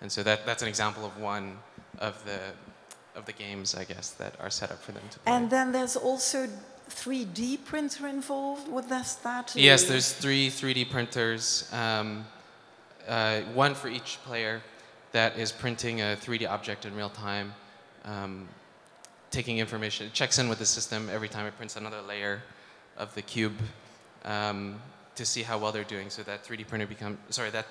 And 0.00 0.12
so 0.12 0.22
that, 0.22 0.44
that's 0.44 0.62
an 0.62 0.68
example 0.68 1.06
of 1.06 1.16
one 1.18 1.58
of 1.98 2.22
the, 2.24 2.38
of 3.14 3.24
the 3.24 3.32
games, 3.32 3.74
I 3.74 3.84
guess, 3.84 4.10
that 4.12 4.34
are 4.40 4.50
set 4.50 4.70
up 4.70 4.82
for 4.82 4.92
them 4.92 5.02
to 5.10 5.18
play. 5.20 5.32
And 5.32 5.48
then 5.48 5.72
there's 5.72 5.96
also 5.96 6.48
3D 6.90 7.64
printer 7.64 8.06
involved. 8.06 8.68
with 8.68 8.88
this, 8.88 9.14
that? 9.16 9.54
Yes, 9.56 9.84
there's 9.84 10.12
three 10.12 10.48
3D 10.48 10.90
printers, 10.90 11.70
um, 11.72 12.24
uh, 13.08 13.40
one 13.54 13.74
for 13.74 13.88
each 13.88 14.18
player 14.24 14.62
that 15.12 15.38
is 15.38 15.52
printing 15.52 16.00
a 16.00 16.16
3D 16.20 16.48
object 16.48 16.84
in 16.84 16.94
real 16.94 17.10
time, 17.10 17.54
um, 18.04 18.48
taking 19.30 19.58
information. 19.58 20.06
It 20.06 20.12
checks 20.12 20.38
in 20.38 20.48
with 20.48 20.58
the 20.58 20.66
system 20.66 21.08
every 21.10 21.28
time 21.28 21.46
it 21.46 21.56
prints 21.56 21.76
another 21.76 22.02
layer 22.02 22.42
of 22.96 23.14
the 23.14 23.22
cube 23.22 23.56
um, 24.24 24.80
to 25.14 25.24
see 25.24 25.42
how 25.42 25.58
well 25.58 25.72
they're 25.72 25.84
doing. 25.84 26.10
So 26.10 26.22
that 26.22 26.44
3D 26.44 26.66
printer 26.66 26.86
becomes 26.86 27.18
sorry 27.30 27.50
that 27.50 27.66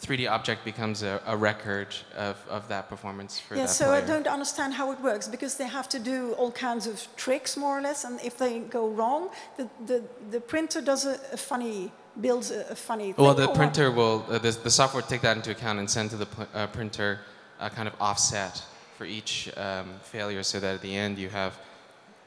3D 0.00 0.30
object 0.30 0.64
becomes 0.64 1.02
a, 1.02 1.20
a 1.26 1.36
record 1.36 1.88
of, 2.16 2.36
of 2.48 2.68
that 2.68 2.88
performance 2.88 3.40
for 3.40 3.56
Yeah, 3.56 3.62
that 3.62 3.70
so 3.70 3.86
player. 3.86 4.02
I 4.02 4.06
don't 4.06 4.26
understand 4.26 4.74
how 4.74 4.92
it 4.92 5.00
works 5.00 5.26
because 5.26 5.56
they 5.56 5.66
have 5.66 5.88
to 5.88 5.98
do 5.98 6.32
all 6.34 6.52
kinds 6.52 6.86
of 6.86 7.06
tricks, 7.16 7.56
more 7.56 7.78
or 7.78 7.82
less, 7.82 8.04
and 8.04 8.20
if 8.22 8.38
they 8.38 8.60
go 8.60 8.88
wrong, 8.88 9.30
the, 9.56 9.68
the, 9.86 10.02
the 10.30 10.40
printer 10.40 10.80
does 10.80 11.04
a, 11.04 11.18
a 11.32 11.36
funny, 11.36 11.90
builds 12.20 12.50
a, 12.50 12.60
a 12.70 12.76
funny 12.76 13.12
thing. 13.12 13.24
Well, 13.24 13.34
the 13.34 13.48
printer 13.48 13.90
will, 13.90 14.24
uh, 14.28 14.38
the, 14.38 14.52
the 14.52 14.70
software 14.70 15.02
will 15.02 15.08
take 15.08 15.22
that 15.22 15.36
into 15.36 15.50
account 15.50 15.80
and 15.80 15.90
send 15.90 16.10
to 16.10 16.16
the 16.16 16.26
pl- 16.26 16.48
uh, 16.54 16.66
printer 16.68 17.20
a 17.58 17.68
kind 17.68 17.88
of 17.88 17.94
offset 18.00 18.62
for 18.96 19.04
each 19.04 19.50
um, 19.56 19.94
failure 20.02 20.42
so 20.42 20.60
that 20.60 20.74
at 20.76 20.80
the 20.80 20.94
end 20.94 21.18
you 21.18 21.28
have, 21.28 21.58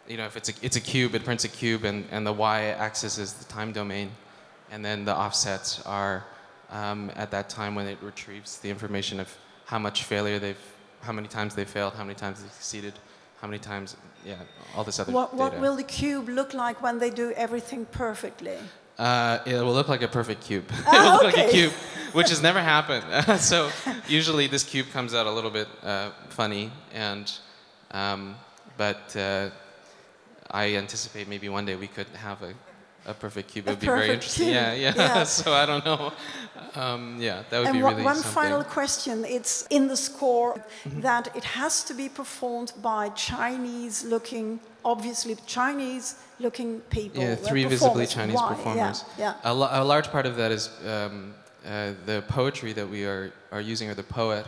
you 0.08 0.18
know, 0.18 0.26
if 0.26 0.36
it's 0.36 0.50
a, 0.50 0.54
it's 0.62 0.76
a 0.76 0.82
cube, 0.82 1.16
it 1.16 1.24
prints 1.24 1.46
a 1.46 1.50
cube 1.50 1.86
and, 1.86 2.06
and 2.12 2.28
the 2.28 2.34
y-axis 2.34 3.18
is 3.18 3.34
the 3.34 3.46
time 3.46 3.72
domain. 3.72 4.12
And 4.72 4.84
then 4.84 5.06
the 5.06 5.16
offsets 5.16 5.82
are 5.86 6.26
um, 6.72 7.12
at 7.16 7.32
that 7.32 7.50
time 7.50 7.76
when 7.76 7.88
it 7.88 7.98
retrieves 8.02 8.60
the 8.60 8.70
information 8.70 9.20
of 9.20 9.30
how 9.66 9.80
much 9.80 10.04
failure 10.04 10.40
they've, 10.40 10.58
how 11.02 11.12
many 11.12 11.28
times 11.28 11.56
they 11.56 11.66
failed, 11.66 11.94
how 11.94 12.04
many 12.04 12.16
times 12.16 12.42
they 12.42 12.50
succeeded, 12.50 12.94
how 13.42 13.48
many 13.48 13.60
times, 13.60 13.96
yeah, 14.26 14.36
all 14.76 14.84
this 14.84 15.00
other 15.00 15.12
What, 15.12 15.34
what 15.34 15.52
data. 15.52 15.62
will 15.62 15.76
the 15.76 15.84
cube 15.84 16.30
look 16.30 16.54
like 16.54 16.82
when 16.82 17.00
they 17.00 17.10
do 17.10 17.32
everything 17.32 17.86
perfectly? 17.86 18.58
Uh, 18.98 19.40
it 19.46 19.54
will 19.56 19.74
look 19.74 19.88
like 19.88 20.02
a 20.04 20.08
perfect 20.08 20.42
cube. 20.42 20.66
it 20.72 20.84
Ah, 20.88 21.04
will 21.04 21.12
look 21.14 21.24
like 21.24 21.38
a 21.38 21.44
okay. 21.48 21.52
cube, 21.52 21.72
which 22.14 22.30
has 22.30 22.42
never 22.42 22.62
happened. 22.76 23.04
so 23.42 23.70
usually 24.08 24.48
this 24.48 24.64
cube 24.64 24.88
comes 24.92 25.14
out 25.14 25.26
a 25.26 25.32
little 25.32 25.50
bit 25.50 25.68
uh, 25.84 26.12
funny, 26.30 26.72
and 26.94 27.32
um, 27.92 28.36
but 28.78 29.16
uh, 29.16 29.50
I 30.52 30.76
anticipate 30.76 31.28
maybe 31.28 31.50
one 31.50 31.66
day 31.66 31.76
we 31.76 31.88
could 31.88 32.08
have 32.10 32.42
a, 32.44 32.54
a 33.06 33.14
perfect 33.14 33.50
cube. 33.52 33.66
Would 33.68 33.80
be 33.80 33.86
very 33.88 34.10
interesting. 34.12 34.46
cube, 34.46 34.56
Yeah, 34.56 34.74
yeah. 34.74 34.94
yeah. 34.96 35.24
so 35.40 35.54
I 35.54 35.66
don't 35.66 35.84
know. 35.86 36.14
Um, 36.76 37.18
yeah, 37.20 37.44
that 37.50 37.60
would 37.60 37.68
and 37.68 37.78
be 37.78 37.82
really 37.84 38.04
one 38.04 38.16
something. 38.16 38.32
final 38.32 38.64
question. 38.64 39.26
It's 39.26 39.66
in 39.70 39.88
the 39.88 39.98
score 39.98 40.54
Mm-hmm. 40.84 41.02
that 41.02 41.36
it 41.36 41.44
has 41.44 41.84
to 41.84 41.94
be 41.94 42.10
performed 42.10 42.74
by 42.82 43.10
Chinese 43.10 44.04
looking, 44.06 44.60
obviously 44.84 45.36
Chinese 45.46 46.16
looking 46.40 46.80
people. 46.90 47.22
Yeah, 47.22 47.36
three 47.36 47.66
visibly. 47.66 48.08
Chinese 48.08 48.36
Why? 48.36 48.50
Yeah, 48.50 48.56
performers. 48.56 49.06
Yeah. 49.18 49.34
A, 49.44 49.54
lo- 49.54 49.70
a 49.72 49.84
large 49.84 50.10
part 50.10 50.26
of 50.26 50.36
that 50.38 50.52
is 50.52 50.70
um, 50.88 51.34
uh, 51.66 51.92
the 52.06 52.24
poetry 52.28 52.74
that 52.74 52.88
we 52.90 53.06
are, 53.06 53.32
are 53.52 53.62
using, 53.62 53.90
or 53.90 53.94
the 53.96 54.04
poet, 54.04 54.46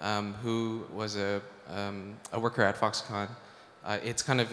um, 0.00 0.34
who 0.42 0.84
was 0.92 1.16
a, 1.16 1.40
um, 1.72 2.14
a 2.32 2.40
worker 2.40 2.62
at 2.62 2.76
Foxconn. 2.76 3.28
Uh, 3.84 3.98
it's 4.02 4.22
kind 4.22 4.40
of, 4.40 4.48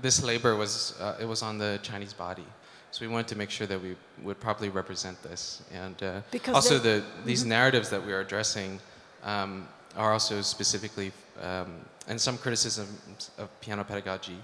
this 0.00 0.22
labor 0.22 0.56
was, 0.56 0.98
uh, 1.00 1.16
it 1.20 1.26
was 1.26 1.42
on 1.42 1.58
the 1.58 1.78
Chinese 1.82 2.14
body. 2.14 2.46
So 2.90 3.04
we 3.04 3.12
wanted 3.12 3.28
to 3.28 3.36
make 3.36 3.50
sure 3.50 3.66
that 3.66 3.80
we 3.80 3.96
would 4.22 4.40
properly 4.40 4.70
represent 4.70 5.22
this. 5.22 5.62
And 5.72 6.02
uh, 6.02 6.20
Because 6.30 6.54
also 6.54 6.78
the, 6.78 7.02
these 7.24 7.44
narratives 7.44 7.90
that 7.90 8.04
we 8.04 8.12
are 8.12 8.20
addressing 8.20 8.80
um, 9.22 9.68
are 9.96 10.12
also 10.12 10.40
specifically, 10.40 11.12
um, 11.42 11.80
and 12.06 12.20
some 12.20 12.38
criticisms 12.38 13.30
of 13.38 13.48
piano 13.60 13.84
pedagogy 13.84 14.38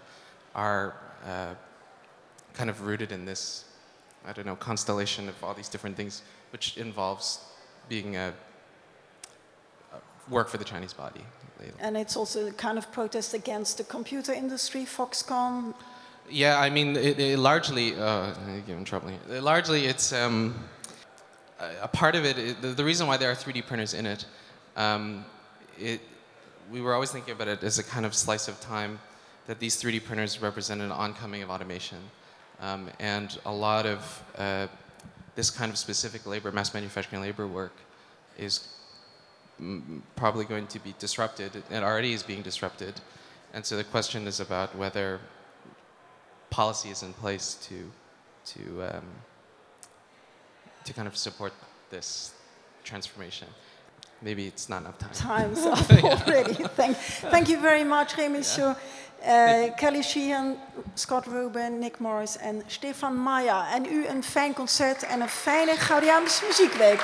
are 0.54 0.94
uh, 1.26 1.54
kind 2.52 2.70
of 2.70 2.82
rooted 2.82 3.12
in 3.12 3.24
this, 3.24 3.64
I 4.26 4.32
don't 4.32 4.46
know, 4.46 4.56
constellation 4.56 5.28
of 5.28 5.42
all 5.42 5.54
these 5.54 5.68
different 5.68 5.96
things, 5.96 6.22
which 6.52 6.76
involves 6.76 7.40
being 7.88 8.16
a, 8.16 8.32
a 9.92 10.30
work 10.30 10.48
for 10.48 10.58
the 10.58 10.64
Chinese 10.64 10.92
body. 10.92 11.24
And 11.80 11.96
it's 11.96 12.16
also 12.16 12.48
a 12.48 12.52
kind 12.52 12.76
of 12.76 12.92
protest 12.92 13.32
against 13.32 13.78
the 13.78 13.84
computer 13.84 14.32
industry, 14.32 14.84
Foxconn. 14.84 15.74
Yeah, 16.30 16.58
I 16.58 16.70
mean, 16.70 16.96
it, 16.96 17.18
it 17.20 17.38
largely, 17.38 17.94
uh, 17.94 18.32
I 18.32 18.62
get 18.66 18.76
in 18.76 18.84
trouble. 18.84 19.10
Largely, 19.28 19.86
it's 19.86 20.12
um, 20.12 20.54
a- 21.60 21.88
part 21.88 22.14
of 22.16 22.24
it. 22.24 22.60
the, 22.62 22.68
the 22.68 22.84
reason 22.84 23.06
why 23.06 23.16
there 23.16 23.30
are 23.30 23.34
3D 23.34 23.66
printers 23.66 23.92
in 23.94 24.06
it, 24.06 24.24
um, 24.76 25.24
it, 25.78 26.00
we 26.70 26.80
were 26.80 26.94
always 26.94 27.10
thinking 27.10 27.34
about 27.34 27.48
it 27.48 27.62
as 27.62 27.78
a 27.78 27.84
kind 27.84 28.06
of 28.06 28.14
slice 28.14 28.48
of 28.48 28.58
time 28.60 28.98
that 29.46 29.58
these 29.58 29.80
3D 29.80 30.02
printers 30.04 30.40
represent 30.40 30.80
an 30.80 30.90
oncoming 30.90 31.42
of 31.42 31.50
automation, 31.50 31.98
um, 32.60 32.88
and 32.98 33.38
a 33.44 33.52
lot 33.52 33.84
of 33.84 34.22
uh, 34.38 34.66
this 35.34 35.50
kind 35.50 35.70
of 35.70 35.76
specific 35.76 36.26
labor, 36.26 36.50
mass 36.52 36.72
manufacturing 36.72 37.20
labor 37.20 37.46
work, 37.46 37.74
is 38.38 38.68
probably 40.16 40.46
going 40.46 40.66
to 40.68 40.78
be 40.78 40.94
disrupted. 40.98 41.62
It 41.70 41.82
already 41.82 42.14
is 42.14 42.22
being 42.22 42.40
disrupted, 42.42 42.94
and 43.52 43.64
so 43.64 43.76
the 43.76 43.84
question 43.84 44.26
is 44.26 44.40
about 44.40 44.74
whether 44.74 45.20
policy 46.54 46.90
is 46.90 47.02
in 47.02 47.12
place 47.14 47.46
to 47.68 47.76
to 48.52 48.62
um, 48.90 49.06
to 50.84 50.92
kind 50.92 51.08
of 51.08 51.16
support 51.16 51.52
this 51.90 52.32
transformation. 52.84 53.48
Maybe 54.22 54.46
it's 54.46 54.68
not 54.68 54.82
enough 54.82 54.98
time. 54.98 55.12
Time's 55.12 55.66
up 55.74 55.90
already. 55.90 56.54
Thank, 56.80 56.96
thank 57.34 57.48
you 57.48 57.58
very 57.60 57.84
much, 57.84 58.16
Remy 58.16 58.42
Shaw, 58.42 58.74
uh, 59.26 59.70
Kelley 59.76 60.02
Sheehan, 60.02 60.56
Scott 60.94 61.26
Rubin, 61.26 61.80
Nick 61.80 61.98
Morris 61.98 62.36
en 62.38 62.62
Stefan 62.66 63.16
Maier. 63.16 63.66
En 63.74 63.84
u 63.86 64.06
een 64.06 64.22
fijn 64.22 64.54
concert 64.54 65.02
en 65.02 65.20
een 65.20 65.28
fijne 65.28 65.76
Gaudeamus 65.76 66.42
muziekweek. 66.46 67.00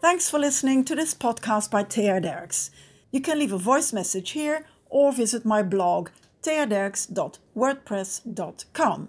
Thanks 0.00 0.28
for 0.28 0.38
listening 0.38 0.86
to 0.86 0.94
this 0.94 1.14
podcast 1.14 1.70
by 1.70 1.82
Thea 1.82 2.20
Derks. 2.20 2.70
You 3.10 3.20
can 3.20 3.38
leave 3.38 3.52
a 3.52 3.58
voice 3.58 3.92
message 3.92 4.30
here 4.30 4.64
or 4.88 5.12
visit 5.12 5.44
my 5.44 5.62
blog 5.62 6.08
theaderks.wordpress.com. 6.42 9.08